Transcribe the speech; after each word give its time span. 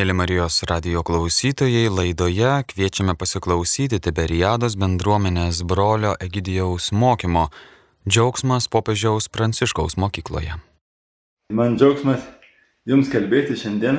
Mėly 0.00 0.14
Marijos 0.16 0.62
radio 0.64 1.02
klausytojai, 1.04 1.90
laidoje 1.92 2.48
kviečiame 2.70 3.12
pasiklausyti 3.20 3.98
Tiberiados 4.00 4.72
bendruomenės 4.80 5.58
brolio 5.68 6.14
Egidijaus 6.24 6.86
mokymo 6.96 7.42
Džiaugsmas 8.08 8.64
popiežiaus 8.72 9.26
Pranciškaus 9.28 9.98
mokykloje. 10.00 10.54
Man 11.52 11.76
džiaugsmas 11.76 12.22
Jums 12.88 13.10
kalbėti 13.12 13.58
šiandien 13.60 13.98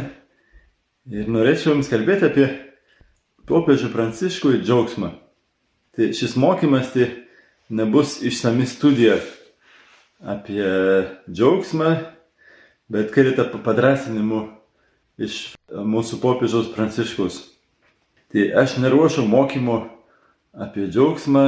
ir 1.05 1.29
norėčiau 1.29 1.75
Jums 1.75 1.91
kalbėti 1.91 2.25
apie 2.31 2.47
popiežių 3.51 3.91
Pranciškų 3.93 4.55
ir 4.55 4.63
džiaugsmą. 4.65 5.11
Tai 5.93 6.07
šis 6.17 6.33
mokymas 6.33 6.95
tai 6.95 7.11
nebus 7.69 8.15
išsami 8.25 8.65
studija 8.65 9.19
apie 10.33 10.65
džiaugsmą, 11.29 11.93
bet 12.89 13.13
keletą 13.13 13.45
padrasinimų 13.61 14.41
iš 15.19 15.55
mūsų 15.71 16.19
popiežiaus 16.21 16.71
Pranciškaus. 16.75 17.41
Tai 18.31 18.45
aš 18.61 18.77
neruošiu 18.79 19.25
mokymo 19.27 19.81
apie 20.53 20.87
džiaugsmą, 20.87 21.45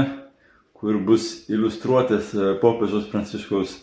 kur 0.76 1.00
bus 1.00 1.46
iliustruotas 1.48 2.34
e, 2.36 2.54
popiežiaus 2.60 3.08
Pranciškaus 3.12 3.78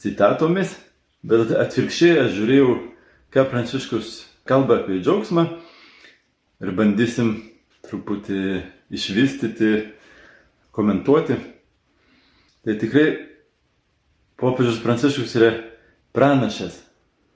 citatomis, 0.00 0.72
bet 1.20 1.52
atvirkščiai 1.52 2.24
aš 2.24 2.34
žiūrėjau, 2.38 2.76
ką 3.34 3.44
Pranciškus 3.50 4.14
kalba 4.48 4.80
apie 4.80 5.02
džiaugsmą 5.02 5.46
ir 6.64 6.72
bandysim 6.76 7.34
truputį 7.88 8.62
išvystyti, 8.92 9.72
komentuoti. 10.72 11.36
Tai 12.64 12.76
tikrai 12.80 13.06
popiežius 14.40 14.80
Pranciškus 14.84 15.36
yra 15.36 15.52
pranašas 16.16 16.80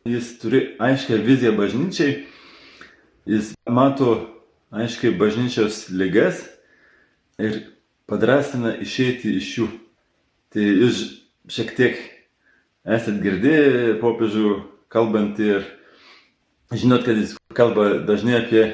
Jis 0.05 0.35
turi 0.37 0.59
aiškę 0.85 1.17
viziją 1.25 1.55
bažnyčiai, 1.57 2.27
jis 3.25 3.55
mato 3.65 4.11
aiškiai 4.69 5.15
bažnyčios 5.17 5.87
lygas 5.97 6.43
ir 7.41 7.57
padrasina 8.05 8.75
išeiti 8.85 9.33
iš 9.39 9.49
jų. 9.59 9.71
Tai 10.53 10.67
jūs 10.67 11.01
šiek 11.49 11.73
tiek 11.79 12.05
esat 12.85 13.17
girdėję 13.25 13.97
popiežių 14.05 14.53
kalbant 14.93 15.41
ir 15.41 15.65
žinot, 16.69 17.09
kad 17.09 17.17
jis 17.17 17.33
kalba 17.57 18.05
dažnai 18.05 18.43
apie 18.43 18.69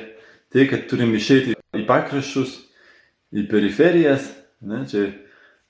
tai, 0.51 0.67
kad 0.67 0.91
turim 0.91 1.15
išeiti 1.15 1.55
į 1.79 1.87
pakraščius, 1.87 2.59
į 3.31 3.47
periferijas. 3.55 4.33
Ne, 4.67 4.83
čia 4.91 5.13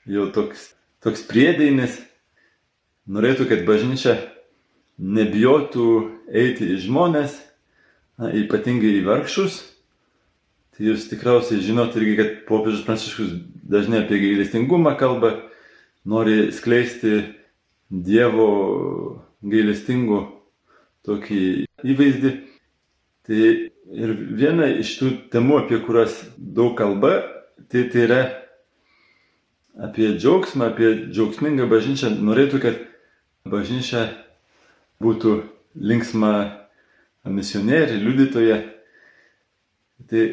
jau 0.08 0.31
toks, 0.33 0.70
toks 1.05 1.28
priedainis. 1.28 2.00
Norėtų, 3.11 3.44
kad 3.53 3.69
bažnyčia 3.69 4.16
nebijotų 5.01 5.89
eiti 6.29 6.75
į 6.75 6.81
žmonės, 6.84 7.39
na, 8.20 8.31
ypatingai 8.37 8.98
į 9.01 9.05
vargšus. 9.09 9.62
Tai 10.77 10.87
jūs 10.91 11.09
tikriausiai 11.11 11.62
žinot 11.65 11.97
irgi, 11.98 12.17
kad 12.19 12.37
popiežius 12.48 12.84
Pranciškus 12.87 13.33
dažnai 13.71 14.05
apie 14.05 14.21
gailestingumą 14.21 14.95
kalba, 15.01 15.34
nori 16.05 16.51
skleisti 16.56 17.25
Dievo 17.91 18.51
gailestingų 19.43 20.21
tokį 21.09 21.43
įvaizdį. 21.83 22.31
Tai 23.27 23.41
ir 23.41 24.12
viena 24.39 24.69
iš 24.81 24.95
tų 25.01 25.11
temų, 25.33 25.65
apie 25.65 25.81
kurias 25.83 26.21
daug 26.37 26.77
kalba, 26.78 27.19
tai, 27.73 27.89
tai 27.91 28.06
yra 28.06 28.21
apie 29.81 30.12
džiaugsmą, 30.17 30.71
apie 30.71 30.93
džiaugsmingą 31.11 31.67
bažnyčią. 31.71 32.12
Norėtų, 32.21 32.61
kad 32.62 32.81
bažnyčia 33.48 34.06
būtų 35.01 35.37
linksma 35.81 36.33
misionierė, 37.25 37.98
liudytoja. 38.01 38.61
Tai 40.11 40.27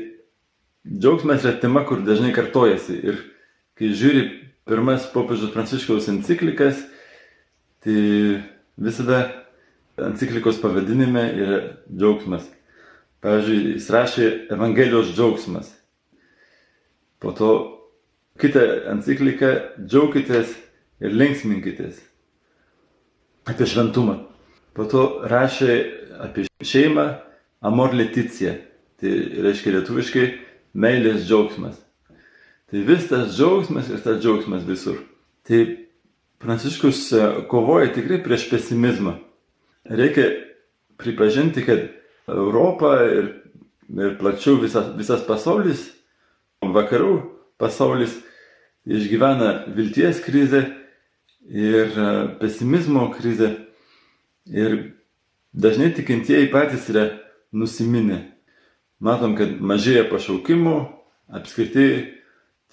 džiaugsmas 0.88 1.46
yra 1.46 1.58
tema, 1.62 1.84
kur 1.88 2.04
dažnai 2.06 2.34
kartojasi. 2.36 3.00
Ir 3.04 3.22
kai 3.78 3.94
žiūri 3.96 4.28
pirmas 4.68 5.08
popiežiaus 5.14 5.54
pranciškaus 5.56 6.10
enciklikas, 6.12 6.84
tai 7.84 8.44
visada 8.78 9.24
enciklikos 9.98 10.60
pavadinime 10.62 11.26
yra 11.36 11.60
džiaugsmas. 11.90 12.48
Pavyzdžiui, 13.24 13.74
jis 13.78 13.90
rašė 13.92 14.28
Evangelijos 14.54 15.16
džiaugsmas. 15.16 15.72
Po 17.18 17.32
to 17.34 17.52
kitą 18.38 18.64
encikliką 18.94 19.50
džiaukitės 19.82 20.54
ir 21.02 21.16
linksminkitės. 21.18 21.98
Apie 23.48 23.66
šventumą. 23.66 24.20
Po 24.78 24.86
to 24.86 25.04
rašė 25.26 25.74
apie 26.22 26.46
šeimą 26.62 27.08
Amor 27.66 27.96
Leticija. 27.98 28.54
Tai 28.98 29.14
reiškia 29.46 29.74
lietuviškai 29.76 30.28
meilės 30.78 31.26
džiaugsmas. 31.26 31.82
Tai 32.70 32.86
vis 32.86 33.10
tas 33.10 33.34
džiaugsmas 33.34 33.90
ir 33.90 34.02
tas 34.06 34.22
džiaugsmas 34.22 34.66
visur. 34.70 35.02
Tai 35.48 35.62
Pranciškus 36.38 37.00
e, 37.12 37.28
kovoja 37.50 37.90
tikrai 37.94 38.20
prieš 38.22 38.46
pesimizmą. 38.52 39.16
Reikia 39.90 40.28
pripažinti, 41.02 41.64
kad 41.66 41.88
Europa 42.30 42.92
ir, 43.10 43.32
ir 43.90 44.18
plačiau 44.20 44.60
visas, 44.62 44.92
visas 45.00 45.24
pasaulis, 45.26 45.88
vakarų 46.62 47.16
pasaulis 47.58 48.14
išgyvena 48.86 49.72
vilties 49.74 50.22
krizę 50.22 50.62
ir 51.50 51.98
e, 51.98 52.12
pesimizmo 52.38 53.10
krizę. 53.18 53.56
Ir 54.52 54.78
dažnai 55.54 55.92
tikintieji 55.96 56.52
patys 56.52 56.90
yra 56.92 57.08
nusiminę. 57.52 58.22
Matom, 59.00 59.36
kad 59.38 59.60
mažėja 59.62 60.08
pašaukimų, 60.10 60.78
apskritai 61.38 61.90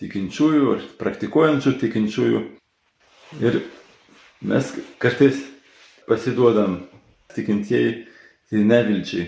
tikinčiųjų 0.01 0.71
ar 0.75 0.85
praktikuojančių 1.01 1.75
tikinčiųjų. 1.83 2.43
Ir 3.43 3.61
mes 4.45 4.71
kartais 5.03 5.41
pasiduodam 6.09 6.83
tikintieji 7.35 8.05
tai 8.51 8.65
nevilčiai. 8.65 9.27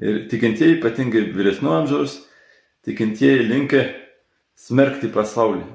Ir 0.00 0.24
tikintieji, 0.32 0.78
ypatingai 0.78 1.26
vyresnio 1.34 1.74
amžiaus, 1.76 2.16
tikintieji 2.88 3.44
linkia 3.50 3.84
smerkti 4.56 5.10
pasaulį. 5.12 5.66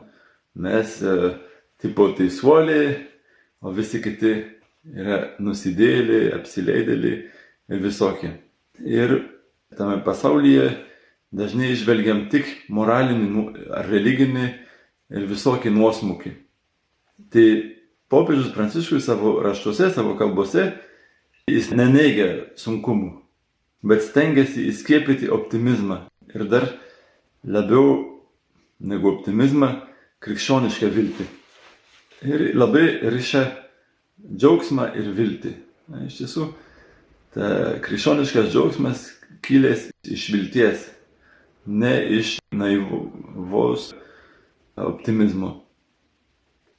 Mes 0.66 0.96
e, 1.04 1.36
tipo 1.82 2.08
teisuoliai, 2.18 2.96
o 3.62 3.74
visi 3.76 4.02
kiti 4.02 4.34
yra 4.94 5.22
nusidėliai, 5.42 6.34
apsileidėliai 6.38 7.22
ir 7.72 7.82
visokie. 7.82 8.36
Ir 8.80 9.18
tame 9.78 9.98
pasaulyje 10.06 10.70
dažnai 11.36 11.72
išvelgiam 11.74 12.26
tik 12.32 12.48
moralinį 12.70 13.30
nu, 13.32 13.46
ar 13.74 13.88
religinį 13.90 14.48
ir 15.16 15.28
visokį 15.30 15.74
nuosmukį. 15.74 16.34
Tai 17.32 17.48
popiežius 18.12 18.54
Pranciškus 18.56 19.08
savo 19.08 19.38
raštuose, 19.44 19.90
savo 19.96 20.16
kalbose, 20.20 20.74
jis 21.50 21.72
neneigia 21.76 22.30
sunkumų, 22.60 23.12
bet 23.86 24.04
stengiasi 24.06 24.68
įskiepyti 24.72 25.30
optimizmą 25.34 26.06
ir 26.34 26.46
dar 26.52 26.70
labiau 27.46 28.22
negu 28.80 29.14
optimizmą 29.14 29.72
krikščionišką 30.26 30.90
viltį. 30.94 31.28
Ir 32.26 32.48
labai 32.58 32.86
ryšia 33.12 33.46
džiaugsmą 34.24 34.90
ir 34.98 35.12
viltį. 35.18 35.54
Na, 35.92 36.06
iš 36.08 36.22
tiesų, 36.22 36.48
ta 37.36 37.50
krikščioniškas 37.86 38.50
džiaugsmas 38.54 39.06
kilęs 39.46 39.90
iš 40.10 40.30
vilties, 40.34 40.88
ne 41.66 41.94
iš 42.18 42.38
naivos 42.56 43.92
optimizmo. 44.80 45.52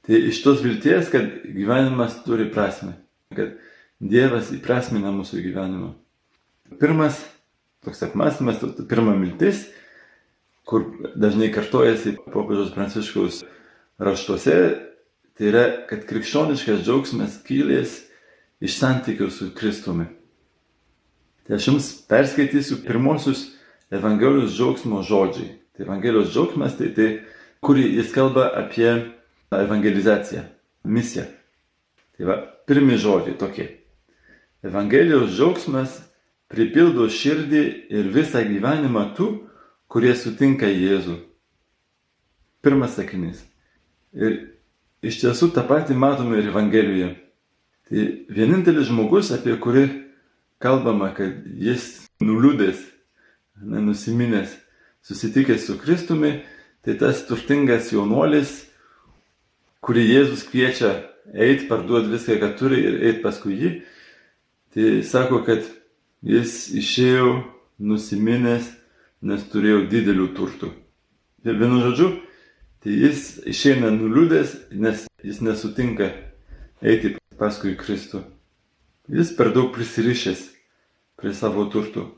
Tai 0.07 0.19
iš 0.31 0.41
tos 0.43 0.61
vilties, 0.63 1.09
kad 1.11 1.25
gyvenimas 1.43 2.19
turi 2.25 2.47
prasme, 2.51 2.95
kad 3.35 3.57
Dievas 3.97 4.51
įprasmina 4.53 5.09
mūsų 5.09 5.39
gyvenimą. 5.41 5.87
Pirmas 6.77 7.17
toks 7.81 8.03
apmąstymas, 8.05 8.61
pirma 8.85 9.15
mintis, 9.17 9.63
kur 10.69 10.85
dažnai 11.17 11.49
kartojasi 11.55 12.13
popiežiaus 12.29 12.75
pranciškaus 12.75 13.39
raštuose, 13.97 14.57
Tai 15.37 15.49
yra, 15.51 15.65
kad 15.89 16.05
krikščioniškas 16.09 16.81
džiaugsmas 16.81 17.37
kylės 17.45 17.99
iš 18.63 18.79
santykių 18.79 19.29
su 19.29 19.51
Kristumi. 19.57 20.07
Tai 21.45 21.59
aš 21.59 21.67
jums 21.69 21.91
perskaitysiu 22.09 22.81
pirmosius 22.87 23.45
Evangelijos 23.93 24.55
džiaugsmo 24.57 25.03
žodžiai. 25.05 25.53
Tai 25.77 25.85
Evangelijos 25.85 26.33
džiaugsmas, 26.33 26.73
tai 26.79 26.89
tai, 26.97 27.07
kurį 27.63 27.85
jis 27.99 28.09
kalba 28.15 28.49
apie 28.57 28.89
evangelizaciją, 29.53 30.43
misiją. 30.83 31.23
Tai 32.17 32.27
va, 32.27 32.35
pirmi 32.67 32.97
žodžiai 32.99 33.37
tokie. 33.39 33.69
Evangelijos 34.65 35.37
džiaugsmas 35.37 36.01
pripildo 36.51 37.07
širdį 37.11 37.63
ir 37.93 38.11
visą 38.11 38.41
gyvenimą 38.47 39.05
tų, 39.15 39.29
kurie 39.87 40.15
sutinka 40.17 40.67
Jėzų. 40.67 41.21
Pirmas 42.65 42.97
sakinys. 42.97 43.45
Ir 44.17 44.56
Iš 45.05 45.21
tiesų 45.21 45.51
tą 45.53 45.63
patį 45.67 45.97
matome 45.99 46.39
ir 46.39 46.49
Evangelijoje. 46.49 47.13
Tai 47.87 48.05
vienintelis 48.33 48.89
žmogus, 48.89 49.29
apie 49.35 49.53
kurį 49.61 49.85
kalbama, 50.63 51.11
kad 51.15 51.45
jis 51.45 52.07
nuliūdęs, 52.23 52.81
nenusiminęs, 53.61 54.57
susitikęs 55.05 55.67
su 55.69 55.77
Kristumi, 55.79 56.39
tai 56.83 56.97
tas 56.99 57.21
turtingas 57.29 57.91
jaunuolis, 57.93 58.63
kurį 59.85 60.03
Jėzus 60.07 60.43
kviečia 60.49 60.91
eiti, 61.33 61.67
parduoti 61.69 62.11
viską, 62.11 62.39
ką 62.41 62.51
turi 62.59 62.81
ir 62.83 62.99
eiti 63.07 63.23
paskui 63.23 63.55
jį, 63.61 63.71
tai 64.73 64.89
sako, 65.05 65.43
kad 65.47 65.63
jis 66.25 66.67
išėjo 66.75 67.31
nusiminęs, 67.79 68.73
nes 69.27 69.45
turėjo 69.51 69.85
didelių 69.91 70.31
turtų. 70.37 70.71
Ir 71.47 71.57
vienu 71.57 71.79
žodžiu, 71.85 72.11
tai 72.83 72.93
jis 72.93 73.37
išeina 73.49 73.91
nuliūdęs, 73.93 74.53
nes 74.77 75.05
jis 75.25 75.41
nesutinka 75.45 76.11
eiti 76.81 77.15
paskui 77.39 77.75
Kristų. 77.79 78.23
Jis 79.07 79.31
per 79.37 79.53
daug 79.55 79.71
prisirišęs 79.75 80.43
prie 81.17 81.33
savo 81.33 81.65
turtų. 81.71 82.09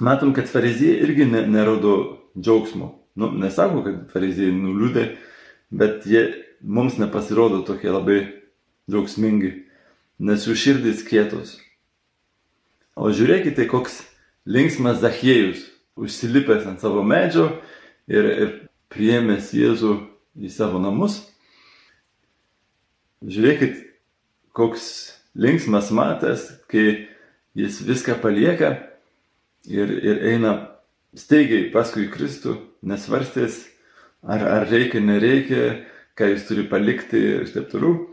Matom, 0.00 0.30
kad 0.34 0.46
farizijai 0.46 1.00
irgi 1.02 1.26
ne, 1.26 1.42
nerodo 1.50 1.94
džiaugsmo. 2.38 2.92
Nu, 3.18 3.32
nesako, 3.34 3.82
kad 3.82 4.04
farizijai 4.12 4.54
nuliūdė, 4.54 5.08
bet 5.74 6.06
jie 6.06 6.22
mums 6.62 7.00
nepasirodo 7.02 7.64
tokie 7.66 7.90
labai 7.90 8.20
džiaugsmingi, 8.88 9.50
nes 10.22 10.46
jų 10.46 10.54
širdys 10.54 11.02
kietos. 11.06 11.56
O 12.98 13.10
žiūrėkite, 13.14 13.66
koks 13.70 14.00
linksmas 14.48 15.02
Zachiejus, 15.02 15.66
užsilipęs 15.98 16.66
ant 16.70 16.82
savo 16.82 17.02
medžio 17.06 17.50
ir, 18.06 18.24
ir 18.26 18.54
priėmęs 18.92 19.52
Jėzų 19.56 19.94
į 20.38 20.50
savo 20.52 20.80
namus. 20.82 21.20
Žiūrėkit, 23.24 23.80
koks 24.54 24.84
linksmas 25.38 25.90
matas, 25.94 26.46
kai 26.70 27.08
jis 27.58 27.80
viską 27.86 28.18
palieka 28.22 28.76
ir, 29.66 29.90
ir 29.90 30.22
eina 30.32 30.54
staigiai 31.18 31.68
paskui 31.74 32.06
Kristų, 32.12 32.56
nesvarstės, 32.86 33.64
ar, 34.22 34.42
ar 34.42 34.68
reikia, 34.70 35.02
nereikia, 35.02 35.64
ką 36.18 36.32
jis 36.32 36.46
turi 36.48 36.66
palikti 36.70 37.20
ir 37.42 37.50
taip 37.52 37.68
toliau. 37.72 38.06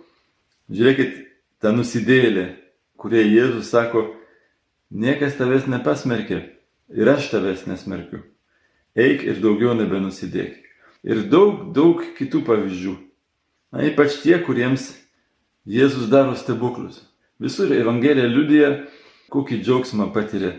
Žiūrėkit, 0.74 1.18
ta 1.62 1.72
nusidėlė, 1.74 2.48
kurie 2.98 3.24
Jėzus 3.25 3.69
sako, 3.74 4.07
niekas 4.89 5.38
tavęs 5.38 5.69
nepasmerkė 5.69 6.42
ir 6.94 7.10
aš 7.13 7.30
tavęs 7.33 7.66
nesmerkiu. 7.69 8.24
Eik 8.95 9.25
ir 9.27 9.42
daugiau 9.44 9.75
nebenusidėk. 9.77 10.64
Ir 11.06 11.25
daug, 11.30 11.68
daug 11.75 12.02
kitų 12.18 12.42
pavyzdžių. 12.48 12.94
Na, 13.75 13.84
ypač 13.86 14.22
tie, 14.24 14.38
kuriems 14.42 14.90
Jėzus 15.66 16.10
daro 16.10 16.36
stebuklus. 16.38 17.00
Visur 17.42 17.72
Evangelija 17.74 18.30
liudija, 18.30 18.69
kokį 19.34 19.60
džiaugsmą 19.62 20.12
patiria. 20.16 20.54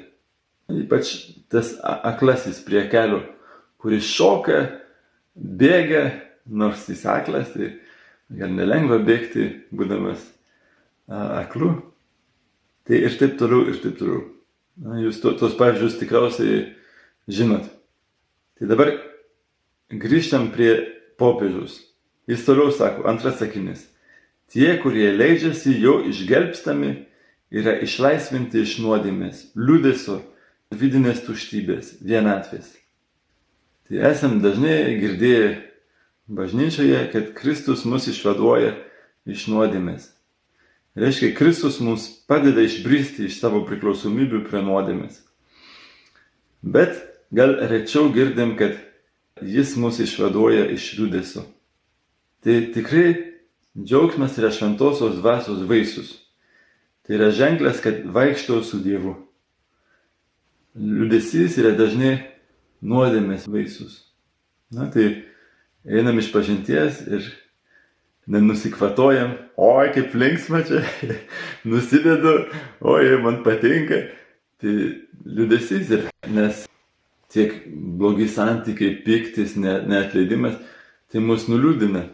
Ypač 0.71 1.13
tas 1.51 1.73
aklasis 1.83 2.59
prie 2.67 2.83
kelio, 2.91 3.23
kuris 3.83 4.07
šoka, 4.11 4.65
bėga, 5.35 6.09
nors 6.47 6.87
jis 6.91 7.05
aklas, 7.11 7.53
tai 7.55 7.77
gal 8.35 8.55
nelengva 8.55 8.99
bėgti, 9.07 9.49
būdamas 9.71 10.23
aklu. 11.07 11.73
Tai 12.87 13.03
ir 13.03 13.19
taip 13.19 13.39
toliau, 13.39 13.67
ir 13.71 13.79
taip 13.83 13.99
toliau. 13.99 14.25
Na, 14.83 14.99
jūs 15.01 15.23
to, 15.23 15.33
tos 15.39 15.55
pavyzdžius 15.59 15.99
tikriausiai 16.03 16.65
žinot. 17.31 17.71
Tai 18.59 18.69
dabar 18.69 18.93
grįžtam 19.91 20.51
prie 20.55 20.73
popiežiaus. 21.19 21.81
Jis 22.27 22.45
toliau 22.47 22.73
sako, 22.75 23.07
antras 23.11 23.39
sakinys. 23.39 23.87
Tie, 24.51 24.69
kurie 24.83 25.11
leidžiasi 25.15 25.75
jo 25.83 26.01
išgelbstami, 26.07 27.07
yra 27.51 27.77
išlaisvinti 27.83 28.63
iš 28.63 28.79
nuodėmės, 28.83 29.51
liūdėsio, 29.59 30.21
vidinės 30.75 31.23
tuštybės, 31.27 31.97
vienatvės. 32.03 32.73
Tai 33.87 34.03
esam 34.11 34.41
dažnai 34.43 34.99
girdėję 34.99 35.51
bažnyčioje, 36.27 37.05
kad 37.13 37.31
Kristus 37.39 37.85
mus 37.87 38.09
išvaduoja 38.11 38.75
iš 39.27 39.47
nuodėmės. 39.51 40.11
Reiškia, 40.97 41.35
Kristus 41.37 41.79
mums 41.85 42.09
padeda 42.27 42.65
išbristi 42.65 43.29
iš 43.29 43.39
savo 43.43 43.63
priklausomybių 43.69 44.43
prie 44.49 44.63
nuodėmės. 44.65 45.21
Bet 46.67 46.99
gal 47.31 47.55
rečiau 47.71 48.09
girdim, 48.15 48.57
kad 48.59 48.79
jis 49.43 49.77
mus 49.81 50.01
išvaduoja 50.01 50.69
iš 50.73 50.93
liūdėsio. 50.99 51.45
Tai 52.45 52.61
tikrai 52.75 53.09
Džiaugsmas 53.77 54.39
yra 54.41 54.49
šventosios 54.51 55.19
dvasios 55.19 55.61
vaisius. 55.69 56.15
Tai 57.05 57.19
yra 57.19 57.31
ženklas, 57.31 57.83
kad 57.85 58.07
vaikštau 58.09 58.63
su 58.65 58.81
Dievu. 58.81 59.13
Liudesys 60.77 61.59
yra 61.61 61.75
dažnai 61.77 62.15
nuodėmės 62.81 63.45
vaisius. 63.53 63.99
Na 64.73 64.89
tai 64.93 65.27
einam 65.85 66.17
iš 66.19 66.31
pažinties 66.33 67.03
ir 67.05 67.29
nenusikvatojam, 68.33 69.37
oi 69.61 69.93
kaip 69.95 70.17
linksma 70.17 70.65
čia, 70.67 70.81
nusidedu, 71.69 72.39
oi 72.81 73.13
man 73.23 73.43
patinka. 73.45 74.07
Tai 74.57 74.73
liudesys 75.21 75.93
yra, 75.93 76.09
nes 76.33 76.65
tiek 77.33 77.55
blogi 77.99 78.29
santykiai, 78.31 79.01
piktis, 79.05 79.57
neatleidimas, 79.57 80.59
tai 81.11 81.23
mus 81.23 81.49
nuliūdina. 81.51 82.05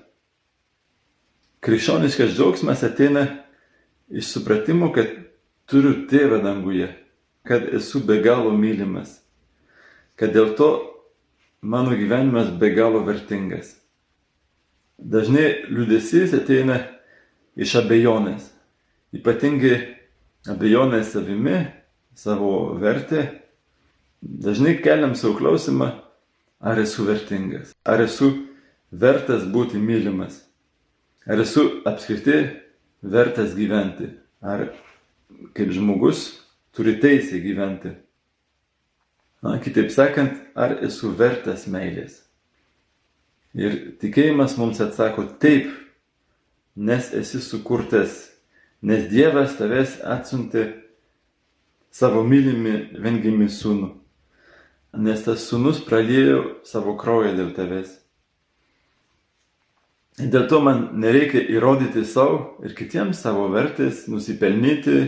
Krikščioniškas 1.62 2.32
džiaugsmas 2.34 2.82
ateina 2.86 3.26
iš 4.10 4.32
supratimo, 4.32 4.90
kad 4.94 5.10
turiu 5.70 6.06
tėvą 6.10 6.40
danguje, 6.42 6.88
kad 7.46 7.68
esu 7.74 8.02
be 8.06 8.18
galo 8.24 8.50
mylimas, 8.56 9.20
kad 10.18 10.34
dėl 10.34 10.56
to 10.58 10.70
mano 11.62 11.94
gyvenimas 11.96 12.50
be 12.58 12.72
galo 12.74 13.04
vertingas. 13.06 13.76
Dažnai 14.98 15.68
liūdėsys 15.70 16.34
ateina 16.38 16.80
iš 17.58 17.76
abejonės, 17.80 18.50
ypatingai 19.14 19.76
abejonės 20.50 21.14
savimi, 21.14 21.62
savo 22.14 22.74
vertė. 22.80 23.41
Dažnai 24.22 24.76
keliam 24.82 25.16
savo 25.18 25.34
klausimą, 25.34 25.88
ar 26.62 26.78
esu 26.78 27.02
vertingas, 27.08 27.72
ar 27.84 28.04
esu 28.04 28.30
vertas 28.92 29.42
būti 29.50 29.80
mylimas. 29.82 30.44
Ar 31.26 31.42
esu 31.42 31.82
apskritai 31.86 32.62
vertas 33.02 33.56
gyventi? 33.58 34.12
Ar 34.42 34.68
kaip 35.54 35.72
žmogus 35.74 36.28
turi 36.74 36.94
teisę 37.02 37.40
gyventi? 37.42 37.96
Na, 39.42 39.56
kitaip 39.58 39.90
sakant, 39.90 40.38
ar 40.54 40.76
esu 40.86 41.10
vertas 41.18 41.66
meilės? 41.66 42.20
Ir 43.58 43.98
tikėjimas 43.98 44.54
mums 44.56 44.78
atsako 44.80 45.26
taip, 45.42 45.66
nes 46.78 47.10
esi 47.12 47.42
sukurtas, 47.42 48.30
nes 48.82 49.08
Dievas 49.10 49.58
tavęs 49.58 49.98
atsiuntė 50.06 50.68
savo 51.92 52.22
mylimi 52.24 52.94
vengimi 53.02 53.50
sūnų, 53.50 53.90
nes 54.92 55.24
tas 55.24 55.44
sūnus 55.48 55.82
pralėjo 55.86 56.62
savo 56.68 56.96
kraują 57.00 57.32
dėl 57.36 57.52
tavęs. 57.56 57.98
Dėl 60.20 60.44
to 60.50 60.60
man 60.60 60.90
nereikia 61.00 61.40
įrodyti 61.48 62.04
savo 62.04 62.58
ir 62.66 62.74
kitiems 62.76 63.22
savo 63.24 63.46
vertės, 63.52 64.04
nusipelnyti, 64.12 64.98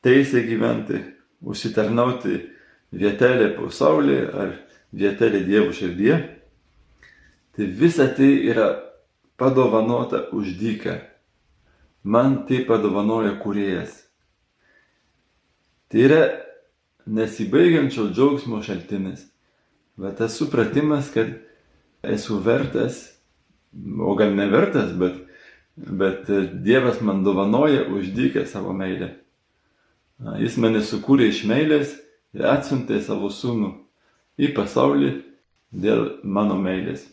teisę 0.00 0.40
gyventi, 0.46 1.02
užsitarnauti 1.44 2.38
vietelę 2.96 3.50
pasaulyje 3.58 4.22
ar 4.32 4.56
vietelę 4.92 5.42
Dievo 5.44 5.72
širdie. 5.76 6.16
Tai 7.52 7.66
visa 7.66 8.08
tai 8.08 8.30
yra 8.48 8.70
padovanota 9.36 10.30
už 10.32 10.56
dyką. 10.56 10.96
Man 12.04 12.46
tai 12.48 12.64
padovanoja 12.64 13.36
kuriejas. 13.36 14.06
Tai 15.88 16.00
yra 16.00 16.45
nesibaigiančio 17.06 18.10
džiaugsmo 18.12 18.62
šaltinis. 18.62 19.26
Bet 19.96 20.18
tas 20.18 20.36
supratimas, 20.36 21.10
kad 21.14 21.30
esu 22.02 22.38
vertas 22.44 23.16
o 24.00 24.14
gal 24.14 24.34
nevertas, 24.34 24.92
bet, 24.92 25.12
bet 25.76 26.26
Dievas 26.52 27.00
man 27.00 27.24
dovanoja 27.24 27.86
uždykę 27.88 28.46
savo 28.46 28.72
meilę. 28.72 29.14
Jis 30.40 30.56
mane 30.60 30.80
sukūrė 30.80 31.28
iš 31.28 31.42
meilės 31.48 31.92
ir 32.36 32.46
atsiuntė 32.48 33.02
savo 33.04 33.28
sūnų 33.32 33.72
į 34.40 34.52
pasaulį 34.56 35.10
dėl 35.76 36.06
mano 36.24 36.56
meilės. 36.60 37.04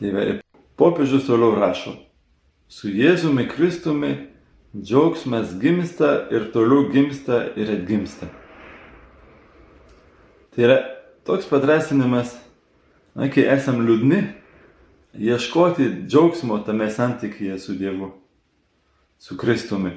Tai 0.00 0.40
popiežius 0.80 1.28
toliau 1.28 1.54
rašo, 1.54 1.94
su 2.66 2.90
Jėzumi 2.90 3.46
Kristumi 3.50 4.14
džiaugsmas 4.74 5.58
gimsta 5.60 6.28
ir 6.30 6.52
toliau 6.52 6.90
gimsta 6.92 7.44
ir 7.56 7.72
atgimsta. 7.74 8.26
Tai 10.54 10.64
yra 10.64 10.78
toks 11.26 11.48
padrasinimas, 11.50 12.36
na, 13.14 13.26
kai 13.30 13.48
esam 13.50 13.82
liūdni, 13.86 14.22
ieškoti 15.18 15.88
džiaugsmo 16.06 16.60
tame 16.66 16.90
santykyje 16.90 17.58
su 17.58 17.74
Dievu, 17.78 18.12
su 19.18 19.36
Kristumi. 19.38 19.96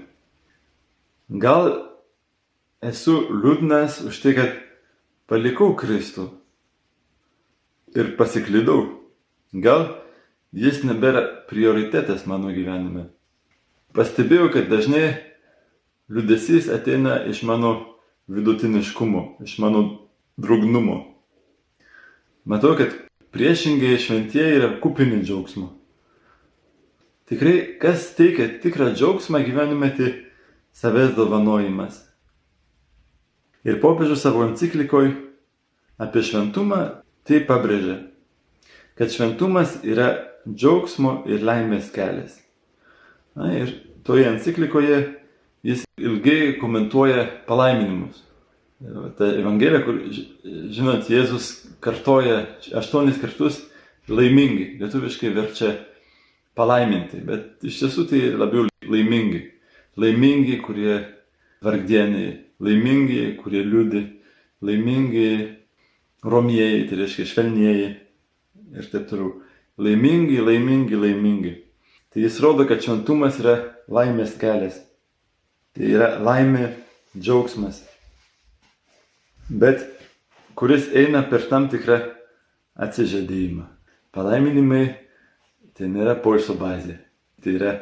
Gal 1.30 1.70
esu 2.82 3.20
liūdnas 3.30 4.02
už 4.10 4.22
tai, 4.26 4.34
kad 4.38 4.58
palikau 5.30 5.74
Kristų 5.78 6.32
ir 7.96 8.16
pasiklydau. 8.18 8.90
Gal 9.54 9.86
jis 10.54 10.82
nebėra 10.86 11.24
prioritetas 11.50 12.26
mano 12.26 12.50
gyvenime. 12.54 13.12
Pastebėjau, 13.94 14.50
kad 14.56 14.72
dažnai 14.72 15.06
liūdėsys 16.10 16.70
ateina 16.74 17.20
iš 17.30 17.44
mano 17.46 17.74
vidutiniškumo, 18.32 19.24
iš 19.46 19.60
mano 19.62 19.84
drugnumo. 20.42 20.98
Matau, 22.50 22.74
kad 22.80 22.96
priešingai 23.34 24.00
šventieji 24.02 24.58
yra 24.58 24.72
kupini 24.82 25.22
džiaugsmo. 25.22 25.70
Tikrai, 27.30 27.78
kas 27.82 28.10
teikia 28.18 28.50
tikrą 28.64 28.92
džiaugsmą 28.98 29.44
gyvenime, 29.46 29.94
tai 29.96 30.12
savęs 30.74 31.14
dovanojimas. 31.16 32.02
Ir 33.64 33.80
popiežius 33.80 34.26
savo 34.26 34.44
enciklikoje 34.44 35.14
apie 36.02 36.26
šventumą 36.26 36.82
tai 37.24 37.40
pabrėžia, 37.48 38.02
kad 39.00 39.14
šventumas 39.14 39.78
yra 39.88 40.10
džiaugsmo 40.50 41.22
ir 41.32 41.46
laimės 41.46 41.94
kelias. 41.96 42.43
Na 43.36 43.50
ir 43.58 43.74
toje 44.06 44.28
enciklikoje 44.30 45.00
jis 45.64 45.86
ilgai 45.98 46.58
komentuoja 46.60 47.26
palaiminimus. 47.48 48.22
Ta 49.18 49.30
Evangelija, 49.32 49.80
kur, 49.86 50.02
žinot, 50.44 51.08
Jėzus 51.08 51.54
kartoja 51.84 52.42
aštuonis 52.76 53.22
kartus 53.22 53.62
laimingi, 54.12 54.74
lietuviškai 54.82 55.32
verčia 55.36 55.72
palaiminti, 56.58 57.22
bet 57.24 57.64
iš 57.64 57.80
tiesų 57.80 58.08
tai 58.12 58.22
labiau 58.36 58.68
laimingi. 58.92 59.46
Laimingi, 59.98 60.58
kurie 60.66 60.98
vargdieniai, 61.64 62.34
laimingi, 62.64 63.22
kurie 63.40 63.64
liūdi, 63.64 64.04
laimingi 64.66 65.30
romieji, 66.28 66.88
tai 66.90 67.00
reiškia 67.04 67.30
švelnieji 67.30 67.90
ir 68.74 68.90
taip 68.92 69.08
toliau. 69.10 69.38
Laimingi, 69.80 70.38
laimingi, 70.44 70.98
laimingi. 71.00 71.54
Tai 72.14 72.22
jis 72.22 72.40
rodo, 72.44 72.68
kad 72.70 72.84
šventumas 72.86 73.40
yra 73.42 73.56
laimės 73.90 74.36
kelias. 74.38 74.78
Tai 75.74 75.88
yra 75.90 76.12
laimė, 76.22 76.68
džiaugsmas. 77.18 77.82
Bet 79.50 79.82
kuris 80.54 80.92
eina 80.94 81.24
per 81.26 81.48
tam 81.50 81.66
tikrą 81.72 81.98
atsižadėjimą. 82.86 83.66
Palaiminimai 84.14 84.84
tai 85.74 85.90
nėra 85.90 86.14
poilsio 86.22 86.54
bazė. 86.60 87.00
Tai 87.42 87.58
yra 87.58 87.74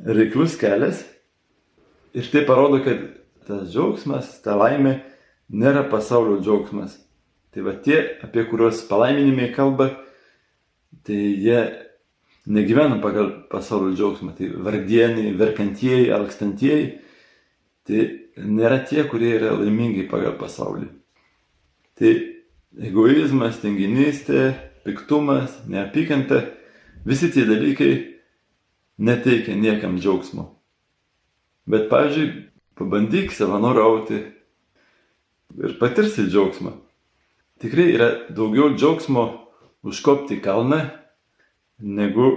reiklus 0.00 0.56
kelias. 0.56 1.04
Ir 2.16 2.24
tai 2.32 2.46
parodo, 2.48 2.80
kad 2.84 3.04
tas 3.44 3.68
džiaugsmas, 3.68 4.38
ta 4.44 4.56
laimė 4.56 4.98
nėra 5.52 5.84
pasaulio 5.92 6.40
džiaugsmas. 6.40 6.96
Tai 7.52 7.68
va 7.68 7.76
tie, 7.84 8.00
apie 8.24 8.46
kuriuos 8.48 8.80
palaiminimai 8.88 9.50
kalba, 9.52 9.90
tai 11.04 11.20
jie 11.36 11.60
negyvena 12.46 12.98
pagal 13.02 13.30
pasaulio 13.50 13.94
džiaugsmą. 13.94 14.34
Tai 14.38 14.50
vardieniai, 14.64 15.34
verkantieji, 15.38 16.10
alkstantieji, 16.14 16.88
tai 17.86 18.02
nėra 18.36 18.82
tie, 18.88 19.04
kurie 19.08 19.36
yra 19.38 19.54
laimingi 19.58 20.08
pagal 20.10 20.36
pasaulį. 20.40 20.88
Tai 21.98 22.12
egoizmas, 22.82 23.60
tinginystė, 23.62 24.52
piktumas, 24.86 25.60
neapykanta, 25.70 26.42
visi 27.06 27.30
tie 27.32 27.44
dalykai 27.46 27.92
neteikia 29.02 29.56
niekam 29.58 29.98
džiaugsmo. 30.00 30.48
Bet, 31.68 31.86
pavyzdžiui, 31.92 32.30
pabandyk 32.78 33.30
savanoriauti 33.34 34.18
ir 35.62 35.76
patirsi 35.78 36.26
džiaugsmą. 36.26 36.74
Tikrai 37.62 37.92
yra 37.94 38.08
daugiau 38.34 38.72
džiaugsmo 38.74 39.28
užkopti 39.86 40.40
kalną, 40.42 40.88
negu 41.82 42.30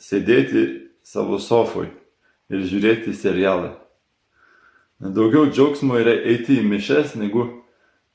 sėdėti 0.00 0.64
savo 1.02 1.38
sofoj 1.42 1.90
ir 2.52 2.64
žiūrėti 2.68 3.14
serialą. 3.16 3.74
Daugiau 5.02 5.48
džiaugsmo 5.50 5.98
yra 5.98 6.14
eiti 6.30 6.60
į 6.60 6.66
mišes, 6.68 7.16
negu 7.18 7.48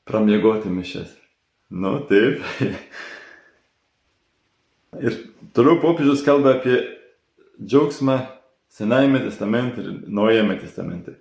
pramiegoti 0.08 0.72
mišes. 0.72 1.12
Nu, 1.68 1.98
taip. 2.08 2.40
ir 5.04 5.18
toliau 5.52 5.76
popiežius 5.82 6.24
kalba 6.24 6.56
apie 6.56 6.80
džiaugsmą 7.60 8.18
Senajame 8.68 9.22
testamente 9.24 9.80
ir 9.80 9.94
Naujame 10.12 10.58
testamente. 10.60 11.14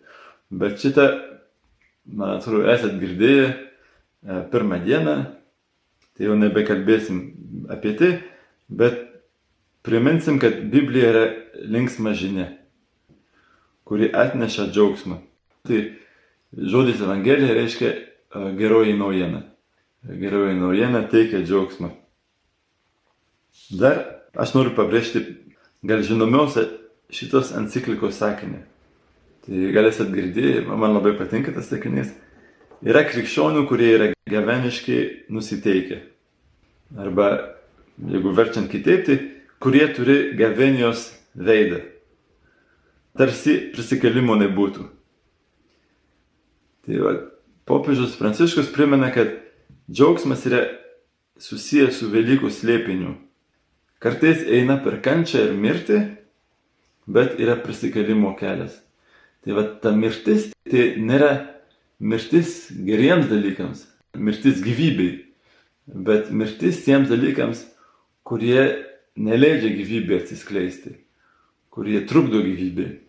Bet 0.51 0.81
šitą, 0.83 1.05
man 2.05 2.35
atrodo, 2.37 2.65
esat 2.71 2.97
girdėję 2.99 3.45
e, 3.47 4.39
pirmą 4.51 4.81
dieną 4.83 5.15
tai 6.17 6.27
jau 6.27 6.35
nebekalbėsim 6.37 7.21
apie 7.71 7.93
tai, 7.97 8.11
bet 8.67 9.06
priminsim, 9.87 10.39
kad 10.39 10.59
Biblija 10.67 11.11
yra 11.13 11.25
linksma 11.63 12.11
žinia, 12.13 12.49
kuri 13.87 14.09
atneša 14.11 14.67
džiaugsmą. 14.73 15.21
Tai 15.67 15.79
žodis 16.51 16.99
Evangelija 16.99 17.53
reiškia 17.55 17.93
geroji 18.59 18.97
naujiena. 18.99 19.45
Geroji 20.03 20.57
naujiena 20.59 21.05
teikia 21.07 21.39
džiaugsmą. 21.45 21.93
Dar 23.79 24.01
aš 24.35 24.53
noriu 24.57 24.75
pabrėžti 24.75 25.23
gal 25.87 26.03
žinomiausią 26.03 26.65
šitos 27.13 27.53
enciklikos 27.55 28.19
sakinį. 28.19 28.59
Tai 29.47 29.71
galėsit 29.71 30.11
girdėti, 30.11 30.65
man 30.67 30.97
labai 30.97 31.15
patinka 31.15 31.55
tas 31.55 31.71
sakinys. 31.71 32.11
Yra 32.83 33.05
krikščionių, 33.07 33.63
kurie 33.71 33.87
yra 33.95 34.11
gyveniškai 34.27 34.99
nusiteikę. 35.31 36.03
Arba, 36.99 37.31
jeigu 38.11 38.35
verčiant 38.35 38.67
kitaip, 38.71 39.07
tai 39.07 39.17
kurie 39.63 39.87
turi 39.93 40.35
gavenijos 40.37 41.11
veidą. 41.35 41.81
Tarsi 43.17 43.57
prisikelimo 43.73 44.37
nebūtų. 44.37 44.85
Tai 46.85 46.99
va, 47.03 47.13
popiežius 47.67 48.15
Pranciškus 48.19 48.69
primena, 48.73 49.09
kad 49.11 49.33
džiaugsmas 49.89 50.45
yra 50.47 50.61
susijęs 51.41 51.97
su 51.99 52.11
Velykų 52.13 52.51
slėpiniu. 52.53 53.15
Kartais 53.99 54.43
eina 54.45 54.77
per 54.83 54.99
kančią 55.01 55.47
ir 55.47 55.57
mirtį, 55.57 55.99
bet 57.09 57.39
yra 57.41 57.57
prisikelimo 57.59 58.35
kelias. 58.37 58.77
Tai 59.41 59.57
va, 59.57 59.63
ta 59.81 59.93
mirtis 59.95 60.51
tai 60.67 60.93
nėra 61.01 61.31
mirtis 61.99 62.67
geriems 62.71 63.29
dalykams, 63.31 63.85
mirtis 64.15 64.61
gyvybei, 64.61 65.23
bet 65.87 66.29
mirtis 66.31 66.83
tiems 66.85 67.09
dalykams, 67.09 67.63
kurie 68.27 68.86
neleidžia 69.17 69.73
gyvybė 69.75 70.21
atsiskleisti, 70.21 70.95
kurie 71.73 71.99
trukdo 72.09 72.41
gyvybei. 72.45 73.01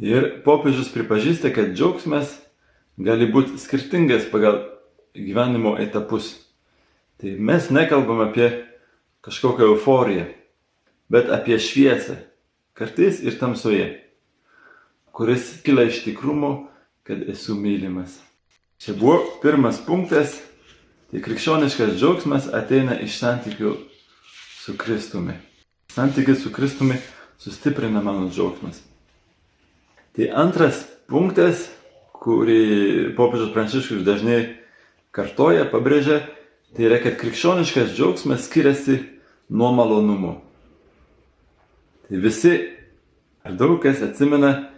Ir 0.00 0.28
popiežius 0.44 0.92
pripažįsta, 0.94 1.50
kad 1.52 1.74
džiaugsmas 1.74 2.38
gali 3.00 3.28
būti 3.32 3.58
skirtingas 3.60 4.28
pagal 4.32 4.62
gyvenimo 5.16 5.74
etapus. 5.80 6.32
Tai 7.20 7.34
mes 7.36 7.68
nekalbam 7.72 8.22
apie 8.24 8.48
kažkokią 9.24 9.68
euforiją, 9.74 10.24
bet 11.12 11.28
apie 11.28 11.58
šviesą, 11.60 12.16
kartais 12.72 13.20
ir 13.20 13.36
tamsoje, 13.36 13.90
kuris 15.12 15.58
kyla 15.66 15.90
iš 15.90 16.00
tikrumo 16.06 16.70
kad 17.10 17.28
esu 17.28 17.54
mylimas. 17.54 18.20
Čia 18.78 18.94
buvo 18.94 19.18
pirmas 19.42 19.80
punktas, 19.86 20.36
tai 21.10 21.18
krikščioniškas 21.24 21.96
džiaugsmas 21.98 22.46
ateina 22.54 22.94
iš 23.02 23.16
santykių 23.18 23.72
su 24.70 24.78
Kristumi. 24.78 25.32
Santykis 25.92 26.42
su 26.42 26.52
Kristumi 26.52 26.94
sustiprina 27.38 28.02
mano 28.02 28.28
džiaugsmas. 28.30 28.82
Tai 30.14 30.28
antras 30.34 30.84
punktas, 31.10 31.66
kurį 32.14 33.14
popiežius 33.18 33.50
Pranciškus 33.54 34.04
dažnai 34.06 34.38
kartoja, 35.16 35.64
pabrėžia, 35.72 36.20
tai 36.76 36.86
yra, 36.86 37.00
kad 37.02 37.18
krikščioniškas 37.18 37.96
džiaugsmas 37.96 38.46
skiriasi 38.46 39.00
nuo 39.48 39.72
malonumo. 39.74 40.36
Tai 42.06 42.22
visi, 42.22 42.54
ar 43.42 43.58
daug 43.58 43.80
kas 43.82 44.04
atsimena, 44.06 44.70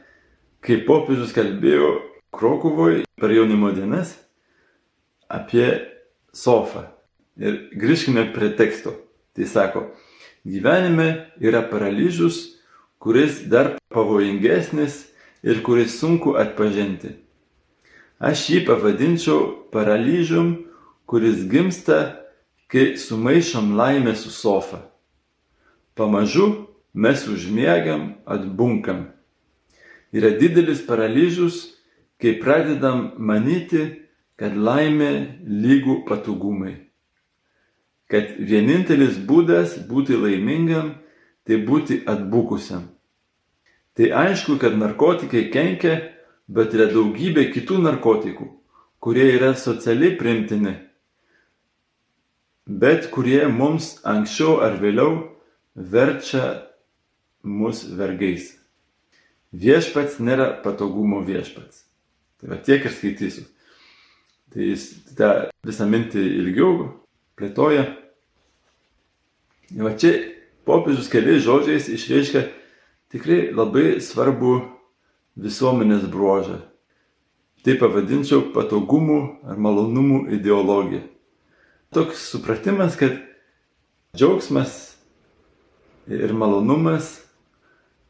kai 0.65 0.81
popiežius 0.89 1.37
kalbėjo 1.37 1.99
Krokuvoje 2.33 3.05
per 3.21 3.37
jaunimo 3.37 3.75
dienas 3.77 4.15
apie 5.29 5.69
sofą. 6.33 6.89
Ir 7.37 7.67
grįžkime 7.77 8.31
prie 8.33 8.55
teksto. 8.57 8.97
Tai 9.33 9.47
sako, 9.47 9.87
gyvenime 10.45 11.33
yra 11.41 11.63
paralyžius, 11.71 12.59
kuris 13.01 13.43
dar 13.51 13.79
pavojingesnis 13.91 15.07
ir 15.43 15.63
kuris 15.63 15.97
sunku 16.01 16.37
atpažinti. 16.39 17.17
Aš 18.23 18.45
jį 18.53 18.61
pavadinčiau 18.69 19.41
paralyžium, 19.73 20.53
kuris 21.11 21.43
gimsta, 21.51 22.23
kai 22.71 22.95
sumaišom 22.97 23.73
laimę 23.77 24.15
su 24.17 24.31
sofa. 24.31 24.79
Pamažu 25.99 26.69
mes 26.95 27.27
užmiegam, 27.29 28.15
atbunkam. 28.25 29.09
Yra 30.13 30.31
didelis 30.39 30.85
paralyžius, 30.87 31.73
kai 32.21 32.37
pradedam 32.39 33.11
manyti, 33.19 33.83
kad 34.37 34.55
laimė 34.55 35.43
lygų 35.43 36.03
patogumai. 36.09 36.92
Kad 38.13 38.37
vienintelis 38.37 39.17
būdas 39.29 39.79
būti 39.89 40.19
laimingam- 40.21 40.95
tai 41.47 41.57
būti 41.57 42.05
atbukusiam. 42.05 42.91
Tai 43.97 44.05
aišku, 44.05 44.59
kad 44.61 44.77
narkotikai 44.77 45.51
kenkia, 45.53 46.13
bet 46.49 46.75
yra 46.75 46.87
daugybė 46.93 47.53
kitų 47.53 47.81
narkotikų, 47.83 48.49
kurie 49.01 49.27
yra 49.37 49.53
socialiai 49.55 50.17
primtini, 50.17 50.77
bet 52.67 53.11
kurie 53.11 53.47
mums 53.49 54.01
anksčiau 54.05 54.61
ar 54.63 54.79
vėliau 54.81 55.29
verčia 55.77 56.69
mus 57.43 57.85
vergais. 57.85 58.59
Viešpats 59.53 60.21
nėra 60.21 60.63
patogumo 60.65 61.21
viešpats. 61.27 61.85
Tai 62.41 62.49
va 62.55 62.57
tiek 62.57 62.85
ir 62.85 62.95
skaitysiu. 62.95 63.45
Tai 64.53 64.69
jis 64.73 64.87
tą 65.17 65.33
visą 65.67 65.87
mintį 65.89 66.23
ilgiau 66.41 66.73
plėtoja. 67.37 67.85
Va 69.71 69.95
čia 69.97 70.17
popiežius 70.67 71.11
keliais 71.13 71.45
žodžiais 71.45 71.89
išreiškia 71.93 72.43
tikrai 73.13 73.53
labai 73.55 74.01
svarbu 74.03 74.59
visuomenės 75.39 76.09
bruožą. 76.13 76.61
Tai 77.63 77.75
pavadinčiau 77.79 78.49
patogumų 78.55 79.19
ar 79.47 79.59
malonumų 79.63 80.25
ideologija. 80.35 81.05
Toks 81.95 82.25
supratimas, 82.33 82.97
kad 82.99 83.21
džiaugsmas 84.17 84.97
ir 86.11 86.33
malonumas 86.35 87.21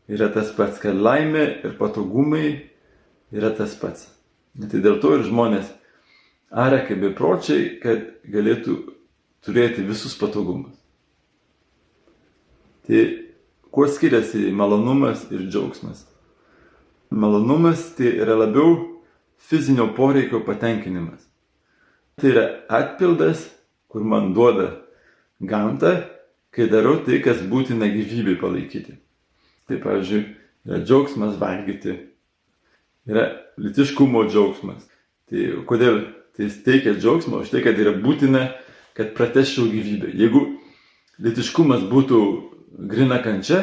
yra 0.08 0.30
tas 0.32 0.52
pats, 0.56 0.80
kad 0.80 0.96
laimė 0.96 1.44
ir 1.66 1.76
patogumai 1.78 2.46
yra 3.34 3.52
tas 3.54 3.76
pats. 3.78 4.08
Tai 4.56 4.80
dėl 4.84 5.00
to 5.02 5.16
ir 5.18 5.26
žmonės 5.28 5.68
aria 6.52 6.82
kaip 6.86 7.00
bepročiai, 7.04 7.76
kad 7.82 8.08
galėtų 8.28 8.76
turėti 9.44 9.84
visus 9.86 10.14
patogumus. 10.18 10.81
Tai 12.86 13.02
kuo 13.70 13.86
skiriasi 13.86 14.50
malonumas 14.50 15.26
ir 15.30 15.46
džiaugsmas? 15.46 16.06
Malonumas 17.10 17.92
tai 17.96 18.14
yra 18.22 18.34
labiau 18.34 19.00
fizinio 19.38 19.92
poreikio 19.96 20.42
patenkinimas. 20.46 21.22
Tai 22.16 22.30
yra 22.30 22.46
atpildas, 22.68 23.46
kur 23.88 24.02
man 24.04 24.32
duoda 24.34 24.82
gamta, 25.40 26.08
kai 26.50 26.68
darau 26.70 26.98
tai, 27.06 27.20
kas 27.24 27.42
būtina 27.48 27.88
gyvybei 27.92 28.38
palaikyti. 28.40 28.98
Tai 29.68 29.78
pavyzdžiui, 29.82 30.24
yra 30.66 30.80
džiaugsmas 30.82 31.38
valgyti, 31.40 31.96
yra 33.08 33.28
litiškumo 33.62 34.26
džiaugsmas. 34.28 34.84
Tai 35.30 35.46
kodėl 35.68 36.02
tai 36.36 36.48
teikia 36.64 36.96
džiaugsmą? 36.98 37.42
Už 37.44 37.52
tai, 37.54 37.62
kad 37.64 37.78
yra 37.78 37.94
būtina, 38.02 38.48
kad 38.98 39.14
prateščiau 39.16 39.70
gyvybę. 39.72 40.12
Jeigu 40.18 40.44
litiškumas 41.22 41.84
būtų 41.88 42.20
grina 42.78 43.22
kančia, 43.22 43.62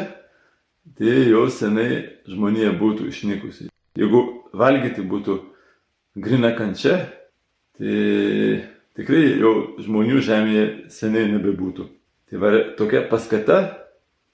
tai 0.97 1.29
jau 1.29 1.47
senai 1.51 2.19
žmonija 2.29 2.73
būtų 2.79 3.09
išnykusi. 3.09 3.69
Jeigu 3.97 4.23
valgyti 4.53 5.03
būtų 5.05 5.37
grina 6.19 6.53
kančia, 6.57 7.09
tai 7.77 8.63
tikrai 8.97 9.23
jau 9.41 9.53
žmonių 9.81 10.21
žemėje 10.25 10.65
seniai 10.93 11.29
nebebūtų. 11.33 11.89
Tai 12.29 12.41
var 12.41 12.57
tokia 12.77 13.03
paskata 13.09 13.59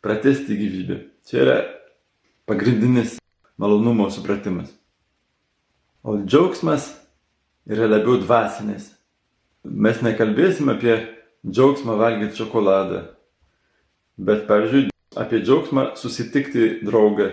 pratesti 0.03 0.57
gyvybę. 0.59 0.99
Čia 1.25 1.41
yra 1.41 1.57
pagrindinis 2.45 3.17
malonumo 3.57 4.09
supratimas. 4.11 4.69
O 6.03 6.19
džiaugsmas 6.21 6.91
yra 7.65 7.87
labiau 7.89 8.19
dvasinis. 8.21 8.91
Mes 9.65 10.01
nekalbėsim 10.05 10.69
apie 10.69 10.99
džiaugsmą 11.41 11.95
valgyti 11.97 12.37
šokoladą, 12.37 13.14
bet 14.17 14.45
pavyzdžiui, 14.49 14.89
apie 15.15 15.41
džiaugsmą 15.43 15.93
susitikti 15.99 16.81
draugą, 16.85 17.31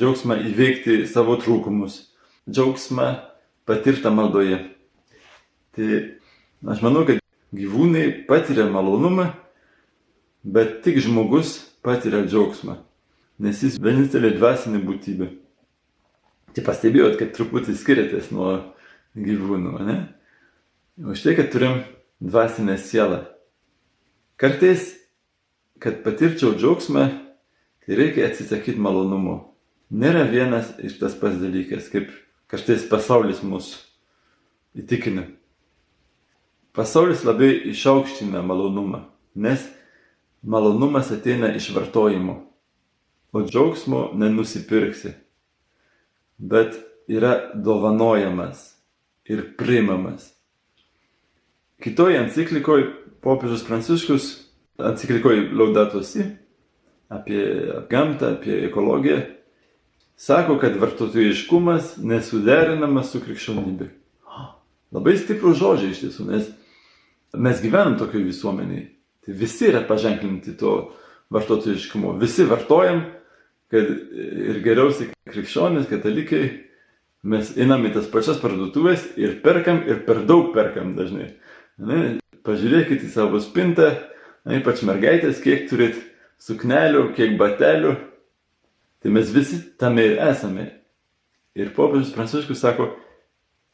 džiaugsmą 0.00 0.38
įveikti 0.50 1.02
savo 1.10 1.36
trūkumus, 1.40 1.98
džiaugsmą 2.48 3.08
patirtą 3.68 4.12
maldoje. 4.14 4.58
Tai 5.76 5.88
aš 6.72 6.82
manau, 6.84 7.04
kad 7.08 7.20
gyvūnai 7.56 8.24
patiria 8.28 8.68
malonumą, 8.72 9.30
bet 10.42 10.80
tik 10.84 11.00
žmogus 11.04 11.58
patiria 11.84 12.24
džiaugsmą, 12.26 12.78
nes 13.42 13.62
jis 13.64 13.78
vienintelė 13.80 14.34
dvasinė 14.38 14.82
būtybė. 14.86 15.28
Tai 16.52 16.64
pastebėjot, 16.66 17.16
kad 17.20 17.32
truputį 17.36 17.74
skiriatės 17.80 18.28
nuo 18.34 18.58
gyvūnų, 19.16 19.76
ne? 19.86 20.00
O 21.08 21.16
štai, 21.16 21.32
kad 21.38 21.48
turim 21.52 21.80
dvasinę 22.20 22.76
sielą. 22.80 23.22
Kartais, 24.36 24.90
kad 25.82 26.00
patirčiau 26.04 26.54
džiaugsmą, 26.54 27.04
tai 27.82 27.98
reikia 27.98 28.28
atsisakyti 28.28 28.80
malonumo. 28.80 29.36
Nėra 29.92 30.24
vienas 30.30 30.70
iš 30.80 30.96
tas 31.02 31.16
pats 31.18 31.40
dalykas, 31.42 31.90
kaip 31.92 32.12
kartais 32.48 32.86
pasaulis 32.88 33.42
mus 33.42 33.74
įtikina. 34.78 35.26
Pasaulis 36.72 37.26
labai 37.26 37.50
išaukština 37.74 38.40
malonumą, 38.46 39.02
nes 39.34 39.66
Malonumas 40.42 41.10
ateina 41.10 41.54
iš 41.54 41.70
vartojimo, 41.74 42.52
o 43.32 43.40
džiaugsmo 43.42 44.10
nenusipirksi, 44.14 45.08
bet 46.38 46.74
yra 47.06 47.52
dovanojamas 47.54 48.74
ir 49.24 49.56
priimamas. 49.56 50.32
Kitoje 51.78 52.18
enciklikoje 52.24 52.88
popiežius 53.22 53.62
Pranciškus, 53.66 54.26
enciklikoje 54.78 55.48
Laudatosi, 55.52 56.24
apie 57.12 57.42
gamtą, 57.90 58.36
apie 58.36 58.62
ekologiją, 58.66 59.20
sako, 60.16 60.56
kad 60.62 60.78
vartotojiškumas 60.80 61.96
nesuderinamas 62.00 63.12
su 63.12 63.20
krikščionybė. 63.24 63.90
Labai 64.92 65.14
stiprų 65.16 65.54
žodžiai 65.56 65.92
iš 65.94 66.02
tiesų, 66.04 66.26
nes 66.28 66.50
mes 67.32 67.62
gyvenam 67.64 67.96
tokioje 68.00 68.28
visuomenėje. 68.28 68.88
Tai 69.22 69.34
visi 69.38 69.68
yra 69.70 69.80
paženklinti 69.88 70.56
to 70.60 70.74
vartotojiškumo. 71.32 72.16
Visi 72.20 72.44
vartojam, 72.48 73.04
kad 73.72 73.88
ir 73.88 74.60
geriausiai 74.64 75.12
krikščionys, 75.30 75.88
katalikai, 75.88 76.42
mes 77.22 77.54
einam 77.56 77.86
į 77.86 77.94
tas 77.94 78.08
pačias 78.12 78.40
parduotuvės 78.42 79.12
ir 79.20 79.38
perkam 79.44 79.80
ir 79.88 80.02
per 80.06 80.24
daug 80.28 80.50
perkam 80.56 80.96
dažnai. 80.98 81.30
Ne? 81.80 82.02
Pažiūrėkit 82.42 83.06
į 83.06 83.12
savo 83.12 83.38
spintą, 83.40 83.92
ne, 84.46 84.58
ypač 84.60 84.82
mergaitės, 84.86 85.42
kiek 85.42 85.68
turit 85.70 85.98
suknelių, 86.42 87.10
kiek 87.16 87.36
batelių. 87.40 87.94
Tai 89.02 89.14
mes 89.14 89.30
visi 89.34 89.58
tame 89.78 90.04
ir 90.06 90.18
esame. 90.22 90.68
Ir 91.58 91.72
popiežius 91.76 92.14
Pranciškus 92.14 92.62
sako, 92.62 92.92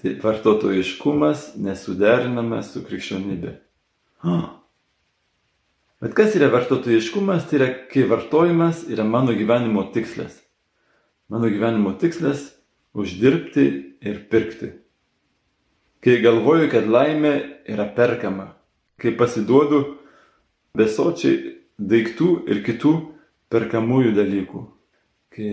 tai 0.01 0.17
vartotojiškumas 0.23 1.53
nesuderinamas 1.61 2.73
su 2.73 2.83
krikščionybė. 2.87 3.53
Oh. 4.25 4.49
Bet 6.03 6.15
kas 6.15 6.35
yra 6.39 6.49
vartotojiškumas? 6.53 7.47
Tai 7.51 7.59
yra, 7.61 7.69
kai 7.91 8.07
vartojimas 8.11 8.85
yra 8.91 9.07
mano 9.07 9.35
gyvenimo 9.37 9.85
tikslas. 9.95 10.37
Mano 11.29 11.51
gyvenimo 11.53 11.93
tikslas- 11.99 12.55
uždirbti 12.99 13.99
ir 14.01 14.29
pirkti. 14.31 14.73
Kai 16.01 16.21
galvoju, 16.23 16.71
kad 16.71 16.87
laimė 16.87 17.35
yra 17.67 17.85
perkama. 17.95 18.55
Kai 18.99 19.13
pasiduodu 19.17 19.99
besočiai 20.79 21.59
daiktų 21.79 22.31
ir 22.51 22.63
kitų 22.67 22.95
perkamųjų 23.53 24.15
dalykų. 24.17 24.65
Kai 25.35 25.49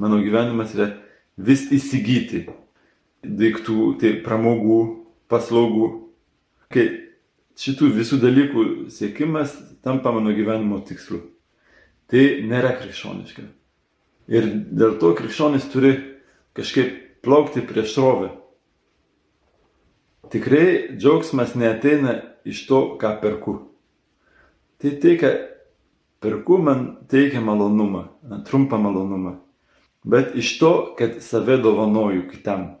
mano 0.00 0.20
gyvenimas 0.22 0.74
yra 0.76 0.90
vis 1.36 1.66
įsigyti 1.72 2.46
daiktų, 3.24 3.94
tai 4.00 4.14
pramogų, 4.24 4.80
paslaugų. 5.30 5.88
Kai 6.72 6.86
šitų 7.60 7.90
visų 7.96 8.20
dalykų 8.22 8.66
siekimas 8.92 9.56
tampa 9.84 10.12
mano 10.14 10.32
gyvenimo 10.36 10.80
tikslu. 10.86 11.22
Tai 12.10 12.22
nėra 12.46 12.74
krikščioniška. 12.80 13.44
Ir 14.30 14.46
dėl 14.70 14.96
to 15.02 15.12
krikščionis 15.18 15.66
turi 15.72 15.94
kažkaip 16.56 17.22
plaukti 17.24 17.62
prieš 17.66 17.94
srovę. 17.96 18.30
Tikrai 20.30 20.94
džiaugsmas 20.94 21.56
neateina 21.58 22.20
iš 22.46 22.62
to, 22.68 22.80
ką 23.00 23.16
perku. 23.22 23.56
Tai 24.80 24.90
tai, 25.00 25.16
ką 25.20 25.30
perku, 26.20 26.58
man 26.58 26.84
teikia 27.08 27.40
malonumą, 27.44 28.06
trumpą 28.48 28.78
malonumą. 28.80 29.36
Bet 30.04 30.32
iš 30.36 30.54
to, 30.58 30.72
kad 30.96 31.18
save 31.24 31.58
dovanoju 31.60 32.28
kitam. 32.30 32.76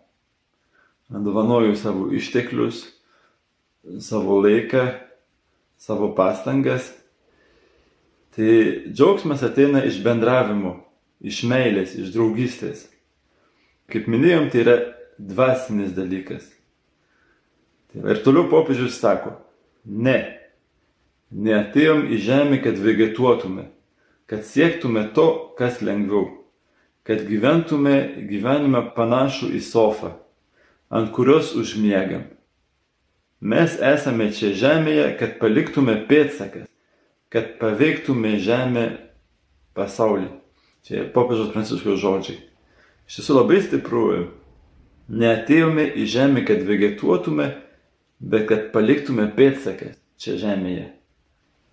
Dovanoju 1.10 1.74
savo 1.76 2.08
išteklius, 2.16 2.86
savo 4.00 4.40
laiką, 4.40 4.86
savo 5.76 6.14
pastangas. 6.16 6.92
Tai 8.36 8.48
džiaugsmas 8.88 9.42
ateina 9.44 9.82
iš 9.84 10.00
bendravimo, 10.04 10.78
iš 11.20 11.42
meilės, 11.44 11.96
iš 11.98 12.14
draugystės. 12.14 12.86
Kaip 13.90 14.08
minėjom, 14.08 14.48
tai 14.52 14.64
yra 14.64 14.76
dvasinis 15.18 15.92
dalykas. 15.92 16.46
Tai 17.90 18.04
ir 18.08 18.20
toliau 18.24 18.46
popiežius 18.48 19.00
sako, 19.02 19.34
ne, 19.84 20.39
neatėjom 21.30 22.06
į 22.10 22.18
žemę, 22.24 22.58
kad 22.62 22.78
vegetuotume, 22.78 23.68
kad 24.30 24.44
siektume 24.46 25.06
to, 25.14 25.54
kas 25.58 25.80
lengviau, 25.82 26.28
kad 27.06 27.24
gyventume 27.26 28.26
gyvenimą 28.30 28.90
panašų 28.96 29.52
į 29.56 29.62
sofą, 29.64 30.14
ant 30.90 31.12
kurios 31.14 31.54
užmiegam. 31.58 32.26
Mes 33.40 33.78
esame 33.80 34.28
čia 34.36 34.52
žemėje, 34.52 35.06
kad 35.16 35.38
paliktume 35.40 35.94
pėtsakas, 36.10 36.68
kad 37.32 37.56
paveiktume 37.62 38.36
žemę 38.42 38.84
pasaulį. 39.78 40.28
Čia 40.84 41.06
popiežiaus 41.14 41.52
pranciškos 41.54 41.98
žodžiai. 42.00 42.38
Iš 43.08 43.20
tiesų 43.20 43.40
labai 43.40 43.62
stipru. 43.64 44.04
Neatėjome 45.10 45.88
į 45.98 46.04
žemę, 46.06 46.44
kad 46.46 46.62
vegetuotume, 46.68 47.48
bet 48.20 48.46
kad 48.50 48.70
paliktume 48.74 49.26
pėdsaką 49.34 49.94
čia 50.20 50.36
žemėje. 50.38 50.99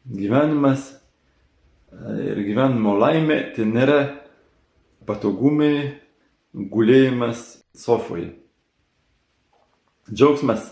Gyvenimas 0.08 0.93
ir 2.24 2.39
gyvenimo 2.46 2.96
laimė 2.96 3.41
tai 3.56 3.65
nėra 3.67 4.00
patogumai, 5.08 5.98
gulėjimas 6.54 7.58
sofoje. 7.76 8.32
Džiaugsmas 10.08 10.70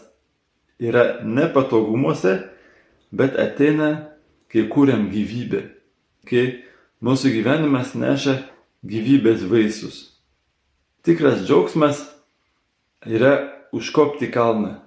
yra 0.80 1.22
ne 1.28 1.50
patogumuose, 1.52 2.38
bet 3.12 3.36
ateina, 3.40 4.12
kai 4.48 4.68
kūriam 4.72 5.10
gyvybę, 5.12 5.62
kai 6.28 6.46
mūsų 7.04 7.36
gyvenimas 7.36 7.92
neša 8.00 8.38
gyvybės 8.88 9.44
vaisius. 9.52 10.02
Tikras 11.04 11.44
džiaugsmas 11.44 12.06
yra 13.04 13.36
užkopti 13.76 14.32
kalną, 14.32 14.78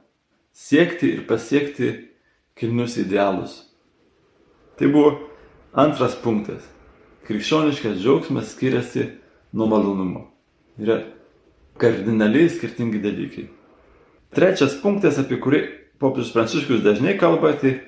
siekti 0.56 1.12
ir 1.18 1.26
pasiekti 1.28 1.92
kilnius 2.56 2.96
idealus. 2.98 3.67
Tai 4.78 4.88
buvo 4.94 5.12
antras 5.74 6.14
punktas. 6.22 6.62
Krikščioniškas 7.26 7.98
džiaugsmas 8.00 8.52
skiriasi 8.54 9.08
nuo 9.52 9.66
malonumo. 9.68 10.28
Yra 10.78 11.02
kardinaliai 11.78 12.48
skirtingi 12.50 13.02
dalykai. 13.02 13.48
Trečias 14.34 14.76
punktas, 14.82 15.18
apie 15.20 15.38
kurį 15.42 15.60
popiežius 16.00 16.32
Pranciškus 16.34 16.82
dažnai 16.84 17.16
kalba, 17.18 17.54
tai 17.58 17.78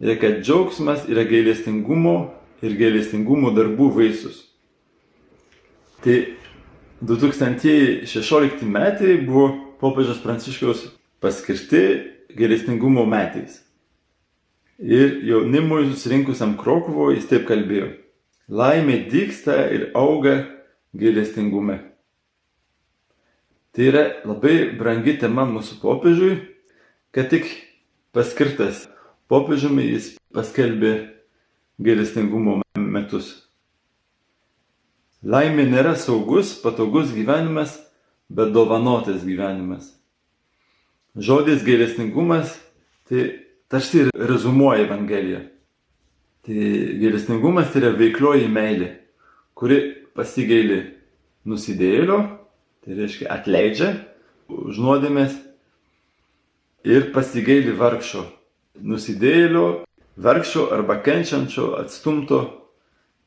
yra, 0.00 0.16
kad 0.20 0.42
džiaugsmas 0.44 1.06
yra 1.10 1.26
gailestingumo 1.28 2.16
ir 2.62 2.74
gailestingumo 2.78 3.52
darbų 3.56 3.90
vaisius. 3.98 4.44
Tai 6.04 6.18
2016 7.02 8.62
metai 8.66 9.18
buvo 9.26 9.50
popiežiaus 9.82 10.22
Pranciškaus 10.22 10.88
paskirti 11.22 11.82
gailestingumo 12.38 13.06
metais. 13.08 13.64
Ir 14.78 15.24
jaunimui 15.26 15.88
susirinkusiam 15.90 16.54
Krokuvo 16.58 17.08
jis 17.10 17.26
taip 17.26 17.48
kalbėjo. 17.48 17.90
Laimė 18.48 19.00
dyksta 19.10 19.64
ir 19.74 19.88
auga 19.98 20.36
gailestingume. 20.94 21.80
Tai 23.74 23.88
yra 23.90 24.04
labai 24.22 24.70
brangi 24.78 25.16
tema 25.18 25.42
mūsų 25.50 25.80
popiežiui, 25.82 26.36
kad 27.10 27.26
tik 27.32 27.50
paskirtas 28.14 28.86
popiežiumi 29.26 29.88
jis 29.88 30.12
paskelbė 30.34 30.94
gailestingumo 31.82 32.60
metus. 32.78 33.34
Laimė 35.26 35.66
nėra 35.66 35.96
saugus, 35.98 36.54
patogus 36.62 37.10
gyvenimas, 37.10 37.74
bet 38.30 38.54
dovanotas 38.54 39.26
gyvenimas. 39.26 39.90
Žodis 41.18 41.66
gailestingumas 41.66 42.54
tai 43.10 43.47
tarsi 43.68 44.04
ir 44.04 44.10
rezumuoja 44.14 44.84
Evangeliją. 44.86 45.40
Tai 46.46 46.54
gailestingumas 47.02 47.72
tai 47.72 47.82
yra 47.82 47.92
veiklioji 47.98 48.48
meilė, 48.48 48.92
kuri 49.58 49.80
pasigaili 50.16 50.80
nusidėlio, 51.48 52.22
tai 52.84 52.96
reiškia 52.96 53.28
atleidžia 53.34 53.90
už 54.48 54.80
nuodėmės 54.80 55.36
ir 56.88 57.10
pasigaili 57.12 57.74
vargšo, 57.76 58.24
nusidėlio, 58.80 59.84
vargšo 60.16 60.70
arba 60.72 60.98
kenčiančio, 61.04 61.74
atstumto, 61.82 62.40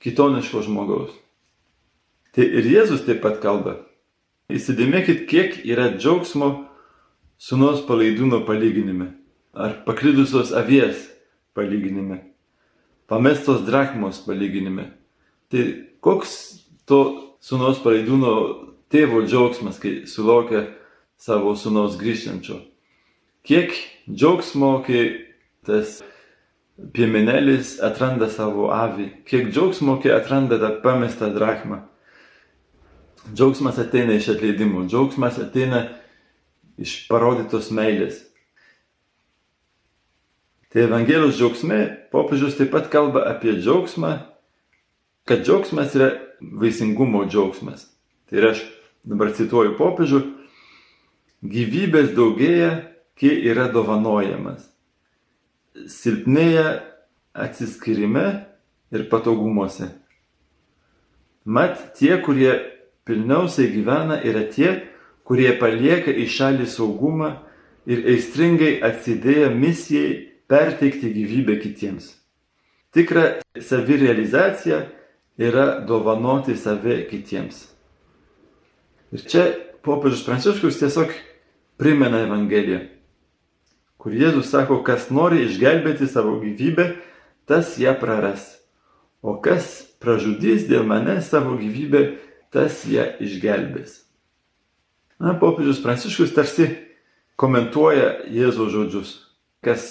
kitoniško 0.02 0.66
žmogaus. 0.66 1.14
Tai 2.34 2.48
ir 2.48 2.66
Jėzus 2.66 3.06
taip 3.06 3.22
pat 3.22 3.42
kalba. 3.44 3.78
Įsidėmėkit, 4.52 5.28
kiek 5.30 5.62
yra 5.68 5.92
džiaugsmo 5.94 6.52
sunos 7.40 7.84
palaidūno 7.88 8.42
palyginime, 8.48 9.12
ar 9.54 9.84
paklydusios 9.86 10.54
avies 10.56 11.10
palyginime, 11.54 12.22
pamestos 13.08 13.66
drachmos 13.68 14.24
palyginime. 14.26 14.92
Tai 15.52 15.64
koks 16.00 16.32
to 16.88 17.02
sunos 17.44 17.82
palaidūno 17.84 18.34
tėvo 18.92 19.26
džiaugsmas, 19.26 19.80
kai 19.82 20.06
sulaukia 20.08 20.68
savo 21.20 21.56
sunaus 21.60 21.98
grįžtančio. 22.00 22.62
Kiek 23.44 23.74
džiaugsmo, 24.10 24.80
kai 24.86 25.04
tas 25.66 26.00
piemenelis 26.96 27.76
atranda 27.84 28.30
savo 28.32 28.70
avį, 28.74 29.10
kiek 29.28 29.52
džiaugsmo, 29.52 30.00
kai 30.02 30.16
atranda 30.16 30.60
tą 30.62 30.74
pamestą 30.84 31.32
drachmą. 31.36 31.84
Džiaugsmas 33.32 33.78
ateina 33.82 34.16
iš 34.18 34.32
atleidimo, 34.34 34.88
džiaugsmas 34.90 35.38
ateina 35.42 35.86
iš 36.82 37.04
parodytos 37.12 37.70
meilės. 37.76 38.31
Tai 40.72 40.84
Evangelijos 40.88 41.36
džiaugsme 41.36 41.80
popiežius 42.14 42.56
taip 42.60 42.72
pat 42.72 42.88
kalba 42.92 43.26
apie 43.28 43.58
džiaugsmą, 43.60 44.14
kad 45.28 45.44
džiaugsmas 45.44 45.96
yra 46.00 46.12
vaisingumo 46.40 47.26
džiaugsmas. 47.28 47.90
Tai 48.30 48.40
yra 48.40 48.54
aš 48.56 48.64
dabar 49.04 49.34
cituoju 49.36 49.76
popiežių, 49.80 50.22
gyvybės 51.44 52.14
daugėja, 52.16 52.72
kai 53.20 53.36
yra 53.52 53.68
dovanojamas 53.74 54.72
silpnėja 55.88 56.82
atsiskirime 57.34 58.26
ir 58.92 59.08
patogumuose. 59.10 59.90
Mat, 61.46 61.80
tie, 61.98 62.18
kurie 62.22 62.52
pilniausiai 63.08 63.72
gyvena, 63.74 64.20
yra 64.22 64.44
tie, 64.52 64.74
kurie 65.26 65.52
palieka 65.58 66.14
į 66.14 66.28
šalį 66.30 66.68
saugumą 66.70 67.32
ir 67.90 68.04
aistringai 68.14 68.76
atsidėję 68.86 69.50
misijai 69.56 70.12
perteikti 70.52 71.14
gyvybę 71.16 71.58
kitiems. 71.64 72.12
Tikra 72.92 73.40
savirealizacija 73.56 74.84
yra 75.40 75.68
dovanoti 75.88 76.58
save 76.60 77.06
kitiems. 77.08 77.70
Ir 79.16 79.24
čia 79.28 79.46
popiežius 79.84 80.26
Pranciškus 80.28 80.80
tiesiog 80.84 81.16
primena 81.80 82.26
Evangeliją 82.28 82.84
kur 84.02 84.16
Jėzus 84.18 84.50
sako, 84.50 84.80
kas 84.82 85.12
nori 85.14 85.44
išgelbėti 85.46 86.08
savo 86.10 86.40
gyvybę, 86.42 86.88
tas 87.46 87.76
ją 87.78 87.94
praras. 88.02 88.56
O 89.22 89.36
kas 89.38 89.84
pražudys 90.02 90.66
dėl 90.70 90.88
manęs 90.90 91.30
savo 91.30 91.54
gyvybę, 91.60 92.18
tas 92.50 92.82
ją 92.90 93.06
išgelbės. 93.22 94.00
Na, 95.22 95.36
popiežius 95.38 95.84
Pranciškus 95.84 96.34
tarsi 96.34 96.72
komentuoja 97.38 98.26
Jėzaus 98.34 98.74
žodžius. 98.74 99.12
Kas 99.62 99.86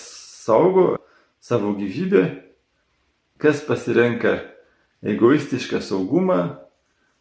saugo 0.50 0.98
savo 1.40 1.72
gyvybę, 1.78 2.42
kas 3.38 3.62
pasirenka 3.62 4.40
egoistišką 5.02 5.78
saugumą, 5.80 6.58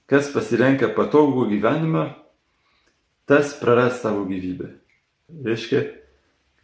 kas 0.09 0.31
pasirenka 0.33 0.89
patogų 0.97 1.45
gyvenimą, 1.53 2.09
tas 3.29 3.53
praras 3.61 4.01
savo 4.01 4.25
gyvybę. 4.25 4.73
Reiškia, 5.45 5.83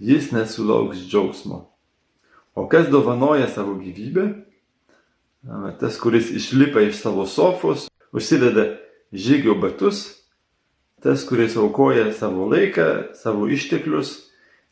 jis 0.01 0.31
nesulauks 0.33 1.05
džiaugsmo. 1.05 1.61
O 2.57 2.65
kas 2.71 2.89
dovanoja 2.89 3.47
savo 3.47 3.77
gyvybę? 3.77 4.25
Tas, 5.79 5.99
kuris 6.01 6.31
išlipa 6.33 6.81
iš 6.81 6.97
savo 7.03 7.27
sofos, 7.29 7.85
užsideda 8.09 8.79
žygio 9.13 9.53
batus, 9.61 10.23
tas, 11.03 11.21
kuris 11.29 11.53
aukoja 11.61 12.09
savo 12.17 12.49
laiką, 12.49 13.13
savo 13.13 13.45
išteklius, 13.53 14.17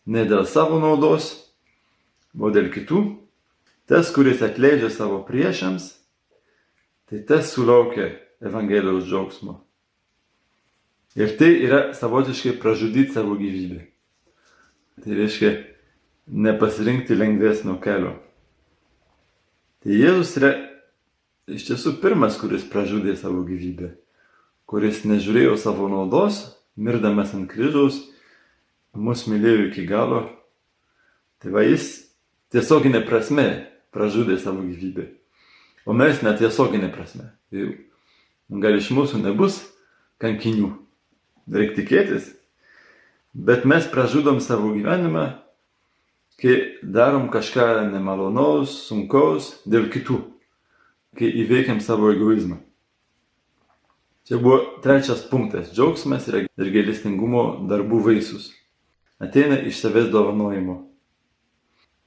ne 0.09 0.25
dėl 0.25 0.47
savo 0.49 0.81
naudos, 0.81 1.52
o 2.39 2.49
dėl 2.53 2.71
kitų, 2.73 3.01
tas, 3.89 4.11
kuris 4.15 4.41
atleidžia 4.45 4.89
savo 4.93 5.21
priešams, 5.27 5.91
tai 7.09 7.21
tas 7.27 7.51
sulaukia 7.53 8.13
Evangelijos 8.43 9.05
džiaugsmo. 9.07 9.61
Ir 11.15 11.35
tai 11.37 11.51
yra 11.61 11.93
savotiškai 11.93 12.57
pražudyti 12.59 13.13
savo 13.13 13.37
gyvybę. 13.37 13.83
Tai 15.03 15.15
reiškia 15.15 15.51
nepasirinkti 16.27 17.15
lengvesnio 17.15 17.77
kelio. 17.83 18.15
Tai 19.83 19.93
Jėzus 19.93 20.33
yra 20.39 20.51
iš 21.51 21.67
tiesų 21.67 21.97
pirmas, 22.01 22.37
kuris 22.41 22.65
pražudė 22.67 23.15
savo 23.19 23.43
gyvybę, 23.45 23.93
kuris 24.69 25.03
nežiūrėjo 25.07 25.57
savo 25.59 25.89
naudos, 25.91 26.41
mirdamas 26.75 27.33
ant 27.35 27.49
kryžiaus, 27.51 27.99
mus 28.95 29.25
mylėjo 29.27 29.67
iki 29.69 29.85
galo. 29.89 30.25
Tai 31.43 31.51
va 31.51 31.65
jis 31.67 32.02
tiesioginė 32.53 33.03
prasme 33.07 33.47
pražudė 33.93 34.37
savo 34.41 34.63
gyvybę. 34.65 35.09
O 35.85 35.93
mes 35.97 36.21
netiesioginė 36.23 36.91
prasme. 36.93 37.31
Gal 38.63 38.77
iš 38.77 38.91
mūsų 38.95 39.23
nebus 39.23 39.59
kankinių. 40.21 40.71
Reikia 41.51 41.81
tikėtis. 41.81 42.29
Bet 43.33 43.65
mes 43.65 43.87
pražudom 43.89 44.37
savo 44.45 44.71
gyvenimą, 44.75 45.25
kai 46.39 46.77
darom 46.85 47.27
kažką 47.33 47.89
nemalonaus, 47.89 48.75
sunkaus 48.87 49.55
dėl 49.65 49.89
kitų. 49.91 50.21
Kai 51.17 51.29
įveikiam 51.43 51.81
savo 51.81 52.13
egoizmą. 52.13 52.61
Čia 54.23 54.39
buvo 54.39 54.79
trečias 54.85 55.25
punktas- 55.27 55.71
džiaugsmas 55.75 56.29
ir 56.31 56.47
gailestingumo 56.57 57.67
darbų 57.67 57.99
vaisius. 58.07 58.53
Ateina 59.19 59.59
iš 59.59 59.81
savęs 59.81 60.09
dovanojimo. 60.11 60.92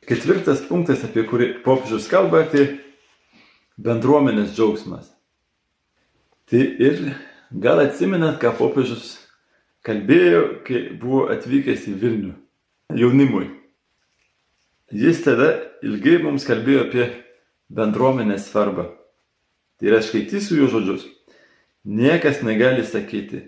Ketvirtas 0.07 0.63
punktas, 0.69 1.03
apie 1.03 1.25
kurį 1.27 1.49
popiežius 1.65 2.07
kalba, 2.07 2.45
tai 2.47 2.79
bendruomenės 3.83 4.53
džiaugsmas. 4.55 5.09
Tai 6.47 6.63
ir 6.63 7.01
gal 7.51 7.83
atsimenat, 7.83 8.39
ką 8.39 8.53
popiežius 8.55 9.17
kalbėjo, 9.87 10.63
kai 10.67 10.85
buvo 10.95 11.27
atvykęs 11.35 11.89
į 11.91 11.97
Vilnių 11.99 12.33
jaunimui. 12.95 13.51
Jis 14.95 15.25
tada 15.27 15.51
ilgai 15.83 16.21
mums 16.23 16.47
kalbėjo 16.47 16.87
apie 16.87 17.11
bendruomenės 17.75 18.47
svarbą. 18.47 18.93
Tai 19.77 19.91
ir 19.91 19.99
aš 19.99 20.13
skaitysiu 20.13 20.63
jų 20.63 20.71
žodžius. 20.71 21.07
Niekas 21.83 22.45
negali 22.47 22.87
sakyti, 22.87 23.43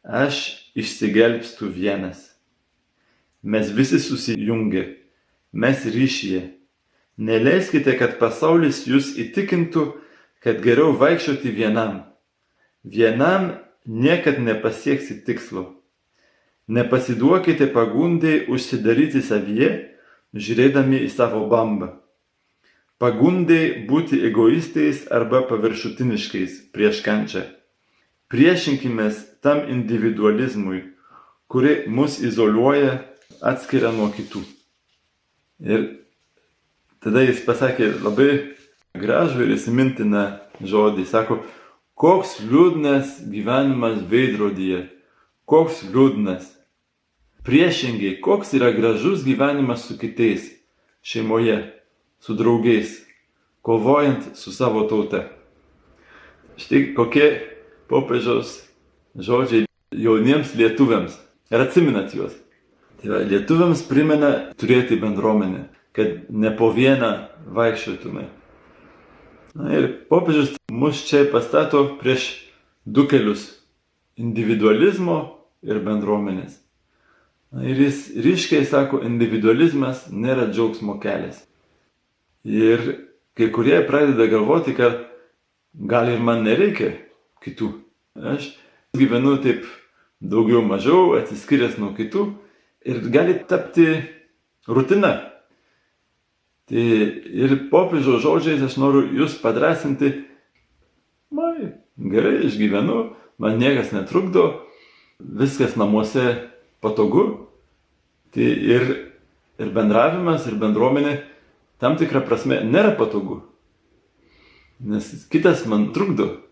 aš 0.00 0.72
išsigelbstu 0.76 1.68
vienas. 1.72 2.30
Mes 3.44 3.68
visi 3.76 4.00
susijungia 4.00 4.88
mes 5.56 5.84
ryšyje. 5.88 6.42
Neleiskite, 7.16 7.96
kad 7.96 8.18
pasaulis 8.20 8.82
jūs 8.84 9.14
įtikintų, 9.16 9.86
kad 10.44 10.60
geriau 10.60 10.92
vaikščioti 11.00 11.52
vienam. 11.56 12.02
Vienam 12.84 13.54
niekad 13.88 14.36
nepasieksi 14.44 15.22
tikslo. 15.24 15.64
Nepasiduokite 16.68 17.70
pagundai 17.72 18.42
užsidaryti 18.52 19.22
savyje, 19.24 19.70
žiūrėdami 20.36 21.00
į 21.06 21.10
savo 21.14 21.46
bambą. 21.48 21.94
Pagundai 23.00 23.86
būti 23.88 24.18
egoistais 24.28 25.04
arba 25.12 25.42
paviršutiniškais 25.48 26.58
prieš 26.74 27.00
kančią. 27.06 27.46
Priešinkimės 28.32 29.22
tam 29.44 29.62
individualizmui, 29.70 30.82
kuri 31.46 31.84
mus 31.86 32.18
izoliuoja, 32.24 32.98
atskiria 33.40 33.94
nuo 33.94 34.10
kitų. 34.16 34.42
Ir 35.60 35.86
tada 37.00 37.22
jis 37.24 37.40
pasakė 37.46 37.94
labai 38.04 38.56
gražų 38.96 39.46
ir 39.46 39.54
įsimintiną 39.56 40.24
žodį. 40.60 41.06
Sako, 41.08 41.40
koks 41.96 42.38
liūdnas 42.44 43.22
gyvenimas 43.32 44.02
veidrodyje, 44.10 44.86
koks 45.48 45.84
liūdnas. 45.88 46.52
Priešingai, 47.46 48.16
koks 48.20 48.56
yra 48.58 48.72
gražus 48.74 49.22
gyvenimas 49.24 49.86
su 49.86 49.94
kitais, 50.00 50.48
šeimoje, 51.06 51.60
su 52.18 52.34
draugais, 52.34 52.98
kovojant 53.62 54.34
su 54.34 54.52
savo 54.52 54.82
tauta. 54.90 55.28
Štai 56.58 56.94
kokie 56.96 57.28
popiežiaus 57.86 58.64
žodžiai 59.14 59.66
jauniems 59.94 60.56
lietuviams. 60.58 61.14
Ir 61.52 61.62
atsiminat 61.62 62.14
juos. 62.16 62.34
Tai 63.00 63.12
va, 63.12 63.20
lietuviams 63.28 63.82
primena 63.90 64.30
turėti 64.56 64.96
bendruomenę, 65.00 65.66
kad 65.96 66.28
ne 66.32 66.52
po 66.56 66.70
vieną 66.72 67.12
vaikščiotume. 67.56 68.24
Na 69.56 69.72
ir 69.76 69.88
popiežius 70.10 70.54
mus 70.72 71.02
čia 71.08 71.24
pastato 71.32 71.82
prieš 72.00 72.28
du 72.84 73.06
kelius- 73.08 73.48
individualizmo 74.24 75.18
ir 75.62 75.80
bendruomenės. 75.80 76.56
Na, 77.52 77.64
ir 77.64 77.76
jis 77.76 78.16
ryškiai 78.16 78.64
sako, 78.64 79.02
individualizmas 79.04 80.08
nėra 80.10 80.48
džiaugsmo 80.52 80.98
kelias. 81.00 81.44
Ir 82.44 83.06
kai 83.36 83.50
kurie 83.52 83.80
pradeda 83.86 84.26
galvoti, 84.26 84.74
kad 84.74 85.04
gal 85.74 86.08
ir 86.08 86.18
man 86.18 86.44
nereikia 86.44 86.96
kitų. 87.44 87.72
Aš 88.16 88.56
gyvenu 88.96 89.36
taip 89.42 89.64
daugiau 90.20 90.62
mažiau 90.64 91.16
atsiskyręs 91.20 91.78
nuo 91.78 91.92
kitų 91.96 92.32
ir 92.86 93.02
gali 93.10 93.34
tapti 93.48 93.86
rutina. 94.68 95.12
Tai 96.66 96.84
ir 97.42 97.56
popiežiaus 97.70 98.24
žodžiais 98.24 98.62
aš 98.66 98.78
noriu 98.82 99.04
jūs 99.20 99.36
padrasinti, 99.38 100.12
mai, 101.30 101.76
gerai, 101.94 102.40
išgyvenu, 102.48 103.12
man 103.38 103.58
niekas 103.60 103.92
netrukdo, 103.94 104.48
viskas 105.20 105.76
namuose 105.78 106.48
patogu. 106.82 107.46
Tai 108.34 108.46
ir, 108.46 108.88
ir 109.62 109.70
bendravimas, 109.72 110.48
ir 110.50 110.58
bendruomenė 110.60 111.20
tam 111.80 111.94
tikrą 112.00 112.24
prasme 112.26 112.58
nėra 112.66 112.96
patogu. 112.98 113.44
Nes 114.82 115.06
kitas 115.32 115.64
man 115.70 115.92
trukdo. 115.94 116.42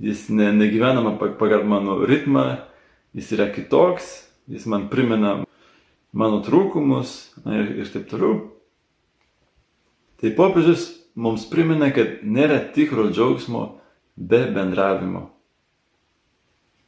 Jis 0.00 0.26
ne, 0.32 0.48
negyvenama 0.56 1.14
pagal 1.38 1.62
mano 1.68 2.00
ritmą, 2.02 2.64
jis 3.14 3.28
yra 3.36 3.46
kitoks, 3.54 4.24
jis 4.50 4.64
man 4.66 4.88
primena 4.90 5.44
mano 6.14 6.40
trūkumus 6.46 7.14
na, 7.44 7.58
ir, 7.60 7.70
ir 7.82 7.90
taip 7.90 8.06
toliau. 8.10 8.38
Tai 10.22 10.30
popiežius 10.38 10.88
mums 11.18 11.46
primena, 11.50 11.90
kad 11.94 12.22
nėra 12.22 12.60
tikro 12.74 13.08
džiaugsmo 13.10 13.64
be 14.16 14.44
bendravimo. 14.54 15.26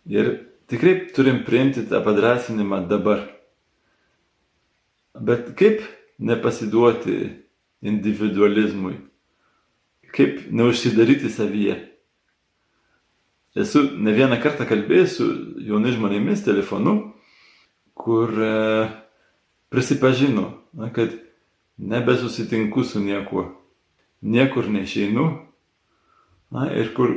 Ir 0.07 0.31
tikrai 0.71 1.09
turim 1.15 1.43
priimti 1.47 1.83
tą 1.91 2.01
padrasinimą 2.07 2.85
dabar. 2.91 3.25
Bet 5.17 5.55
kaip 5.59 5.83
nepasiduoti 6.23 7.19
individualizmui? 7.83 9.01
Kaip 10.15 10.47
neužsidaryti 10.55 11.29
savyje? 11.33 11.81
Esu 13.57 13.83
ne 13.97 14.13
vieną 14.13 14.37
kartą 14.43 14.67
kalbėjęs 14.69 15.17
su 15.17 15.27
jaunai 15.65 15.95
žmonėmis 15.95 16.45
telefonu, 16.45 16.93
kur 17.97 18.33
prisipažino, 19.69 20.51
na, 20.73 20.93
kad 20.93 21.15
nebesusitinku 21.77 22.85
su 22.85 23.01
niekuo, 23.01 23.49
niekur 24.21 24.69
neišeinu, 24.71 25.27
na, 26.51 26.69
ir 26.73 26.95
kur 26.95 27.17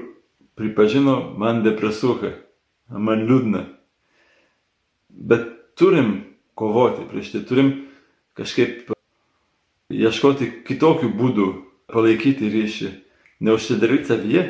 pripažino, 0.55 1.33
man 1.37 1.63
depresuoja, 1.63 2.33
man 2.89 3.25
liūdna. 3.29 3.65
Bet 5.09 5.47
turim 5.79 6.29
kovoti 6.59 7.07
prieš 7.09 7.33
tai, 7.33 7.43
turim 7.47 7.69
kažkaip 8.37 8.91
ieškoti 9.89 10.49
kitokių 10.67 11.11
būdų 11.15 11.47
palaikyti 11.93 12.49
ryšį, 12.51 12.89
neužsidaryti 13.45 14.11
savyje. 14.11 14.43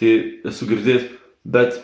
Tai 0.00 0.12
esu 0.48 0.68
girdėjęs, 0.68 1.08
bet 1.44 1.80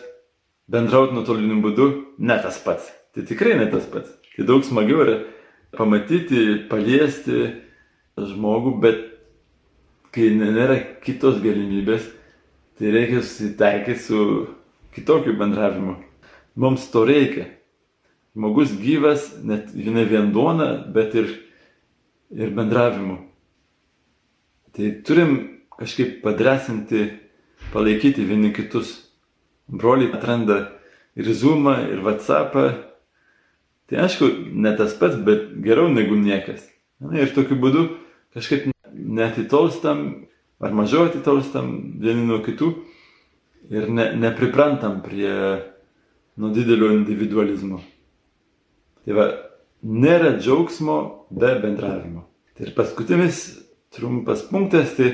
bendrauti 0.71 1.13
nuotoliniu 1.13 1.59
būdu 1.61 1.89
ne 2.17 2.37
tas 2.41 2.57
pats. 2.63 2.89
Tai 3.13 3.25
tikrai 3.29 3.57
ne 3.59 3.67
tas 3.69 3.85
pats. 3.89 4.13
Tai 4.37 4.45
daug 4.45 4.61
smagiau 4.61 5.01
yra 5.01 5.15
pamatyti, 5.73 6.67
paliesti 6.69 7.47
žmogų, 8.21 8.75
bet 8.83 8.99
kai 10.13 10.29
nėra 10.37 10.77
kitos 11.01 11.39
galimybės, 11.41 12.05
tai 12.77 12.93
reikia 12.93 13.23
susitaikyti 13.23 14.03
su 14.03 14.19
kitokiu 14.93 15.33
bendravimu. 15.39 15.97
Mums 16.57 16.85
to 16.93 17.01
reikia. 17.09 17.47
Žmogus 18.37 18.75
gyvas, 18.77 19.31
net 19.41 19.73
ne 19.73 20.05
vien 20.05 20.29
duona, 20.33 20.85
bet 20.93 21.17
ir, 21.17 21.33
ir 22.29 22.53
bendravimu. 22.53 23.17
Tai 24.77 24.91
turim 25.01 25.33
kažkaip 25.81 26.21
padrasinti, 26.21 27.07
palaikyti 27.73 28.25
vieni 28.25 28.53
kitus. 28.53 28.99
Broliai 29.65 30.13
atranda 30.13 30.59
ir 31.17 31.33
Zoomą, 31.33 31.79
ir 31.89 32.05
WhatsAppą, 32.05 32.86
Tai 33.87 34.03
aišku, 34.03 34.27
ne 34.51 34.73
tas 34.75 34.95
pats, 34.99 35.15
bet 35.23 35.53
geriau 35.63 35.87
negu 35.91 36.17
niekas. 36.19 36.65
Ir 37.13 37.31
tokiu 37.35 37.55
būdu 37.61 37.83
kažkaip 38.35 38.67
netitolstam 38.93 40.27
ar 40.59 40.73
mažiau 40.73 41.05
atitolstam 41.07 41.69
vieni 42.01 42.25
nuo 42.27 42.39
kitų 42.43 42.71
ir 43.71 43.87
ne, 43.93 44.09
nepriprantam 44.17 45.01
prie 45.05 45.31
nuo 46.37 46.51
didelio 46.53 46.89
individualizmo. 46.95 47.79
Tai 49.05 49.15
va, 49.17 49.27
nėra 49.87 50.35
džiaugsmo 50.41 50.97
be 51.31 51.53
bendravimo. 51.61 52.25
Tai 52.57 52.67
ir 52.67 52.75
paskutinis 52.75 53.45
trumpas 53.95 54.43
punktas, 54.49 54.95
tai 54.97 55.13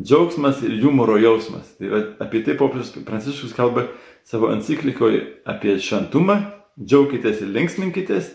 džiaugsmas 0.00 0.62
ir 0.66 0.78
humoro 0.82 1.18
jausmas. 1.20 1.76
Tai 1.78 1.92
va, 1.92 2.02
apie 2.24 2.42
tai 2.46 2.56
popiežius 2.58 2.96
Pranciškus 3.06 3.54
kalba 3.56 3.86
savo 4.26 4.50
enciklikoje 4.52 5.22
apie 5.48 5.78
šventumą, 5.82 6.40
džiaukitės 6.78 7.42
ir 7.42 7.52
linksminkitės. 7.54 8.30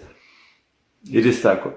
Ir 1.12 1.26
jis 1.28 1.42
sako, 1.44 1.74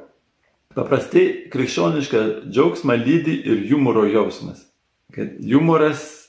paprastai 0.77 1.49
krikščionišką 1.51 2.23
džiaugsmą 2.51 2.99
lydi 3.01 3.39
ir 3.43 3.65
humoro 3.71 4.07
jausmas. 4.07 4.67
Kad 5.15 5.39
humoras, 5.43 6.29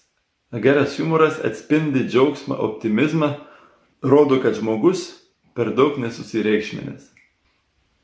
geras 0.53 0.97
humoras 0.97 1.41
atspindi 1.45 2.07
džiaugsmą, 2.07 2.57
optimizmą, 2.57 3.33
rodo, 4.01 4.39
kad 4.41 4.57
žmogus 4.57 5.09
per 5.57 5.73
daug 5.77 5.97
nesusireikšminės. 6.01 7.09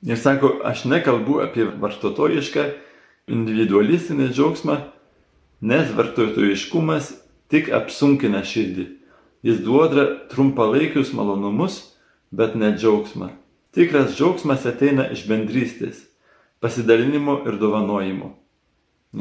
Ir 0.03 0.19
sako, 0.19 0.57
aš 0.67 0.83
nekalbu 0.89 1.39
apie 1.45 1.69
vartotojišką, 1.79 2.65
individualistinį 3.31 4.33
džiaugsmą, 4.33 4.81
nes 5.63 5.93
vartotojiškumas 5.95 7.13
tik 7.53 7.69
apsunkina 7.71 8.43
širdį. 8.43 8.89
Jis 9.43 9.61
duoda 9.63 10.05
trumpalaikius 10.31 11.13
malonumus, 11.15 11.92
bet 12.33 12.55
ne 12.55 12.73
džiaugsmą. 12.73 13.29
Tikras 13.73 14.15
džiaugsmas 14.17 14.65
ateina 14.69 15.05
iš 15.13 15.27
bendrystės, 15.29 16.01
pasidalinimo 16.61 17.39
ir 17.47 17.59
dovanojimo. 17.61 18.33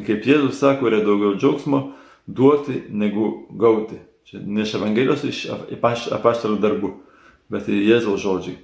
Kaip 0.06 0.24
Jėzus 0.24 0.60
sako, 0.62 0.88
yra 0.88 1.02
daugiau 1.04 1.36
džiaugsmo 1.36 1.82
duoti 2.26 2.82
negu 2.88 3.46
gauti. 3.50 4.00
Čia 4.24 4.40
ne 4.44 4.64
iš 4.64 4.76
Evangelijos, 4.78 5.24
iš 5.28 5.42
apaštalų 6.16 6.60
darbų, 6.62 6.92
bet 7.52 7.66
tai 7.68 7.80
Jėzaus 7.82 8.22
žodžiai. 8.22 8.56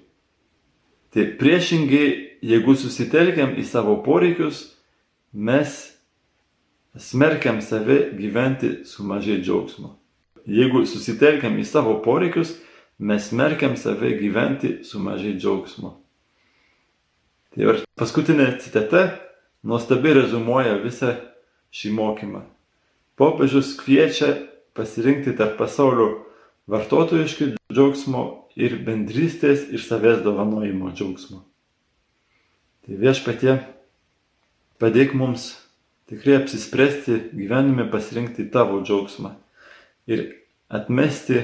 Tai 1.12 1.24
priešingai, 1.40 2.06
jeigu 2.44 2.76
susitelkiam 2.76 3.56
į 3.58 3.64
savo 3.68 3.98
poreikius, 4.04 4.62
mes 5.32 5.76
smerkiam 6.96 7.60
save 7.64 8.12
gyventi 8.16 8.84
su 8.88 9.04
mažai 9.04 9.42
džiaugsmo. 9.42 9.96
Jeigu 10.48 10.86
susitelkiam 10.88 11.58
į 11.60 11.66
savo 11.68 11.98
poreikius, 12.04 12.54
mes 12.98 13.28
smerkiam 13.28 13.76
save 13.76 14.16
gyventi 14.18 14.84
su 14.84 14.98
mažai 14.98 15.36
džiaugsmo. 15.38 15.94
Tai 17.54 17.64
ir 17.64 17.82
paskutinė 17.98 18.50
citata 18.62 19.04
nuostabiai 19.66 20.18
rezumuoja 20.18 20.76
visą 20.82 21.14
šį 21.74 21.92
mokymą. 21.94 22.42
Popiežius 23.18 23.74
kviečia 23.78 24.34
pasirinkti 24.78 25.34
tarp 25.38 25.56
pasaulio 25.58 26.10
vartotojiškų 26.70 27.54
džiaugsmo 27.72 28.24
ir 28.58 28.78
bendrystės 28.86 29.68
ir 29.72 29.82
savęs 29.82 30.22
dovanojimo 30.26 30.92
džiaugsmo. 30.94 31.42
Tai 32.86 32.98
viešpatie, 33.02 33.58
padėk 34.80 35.14
mums 35.18 35.52
tikrai 36.10 36.38
apsispręsti 36.40 37.18
gyvenime 37.36 37.88
pasirinkti 37.92 38.48
tavo 38.52 38.80
džiaugsmą 38.82 39.34
ir 40.08 40.24
atmesti, 40.68 41.42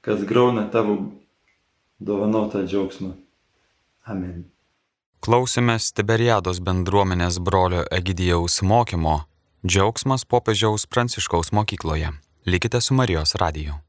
kas 0.00 0.24
grauna 0.24 0.68
tavo 0.70 0.98
dovanotą 1.98 2.66
džiaugsmą. 2.66 3.14
Amen. 4.04 4.44
Klausėmės 5.20 5.90
Tiberiados 5.92 6.62
bendruomenės 6.64 7.40
brolio 7.42 7.82
Egidijaus 7.90 8.62
mokymo 8.62 9.18
Džiaugsmas 9.66 10.22
popiežiaus 10.24 10.86
Pranciškaus 10.86 11.50
mokykloje. 11.52 12.12
Likite 12.46 12.80
su 12.80 12.94
Marijos 12.94 13.34
radiju. 13.34 13.80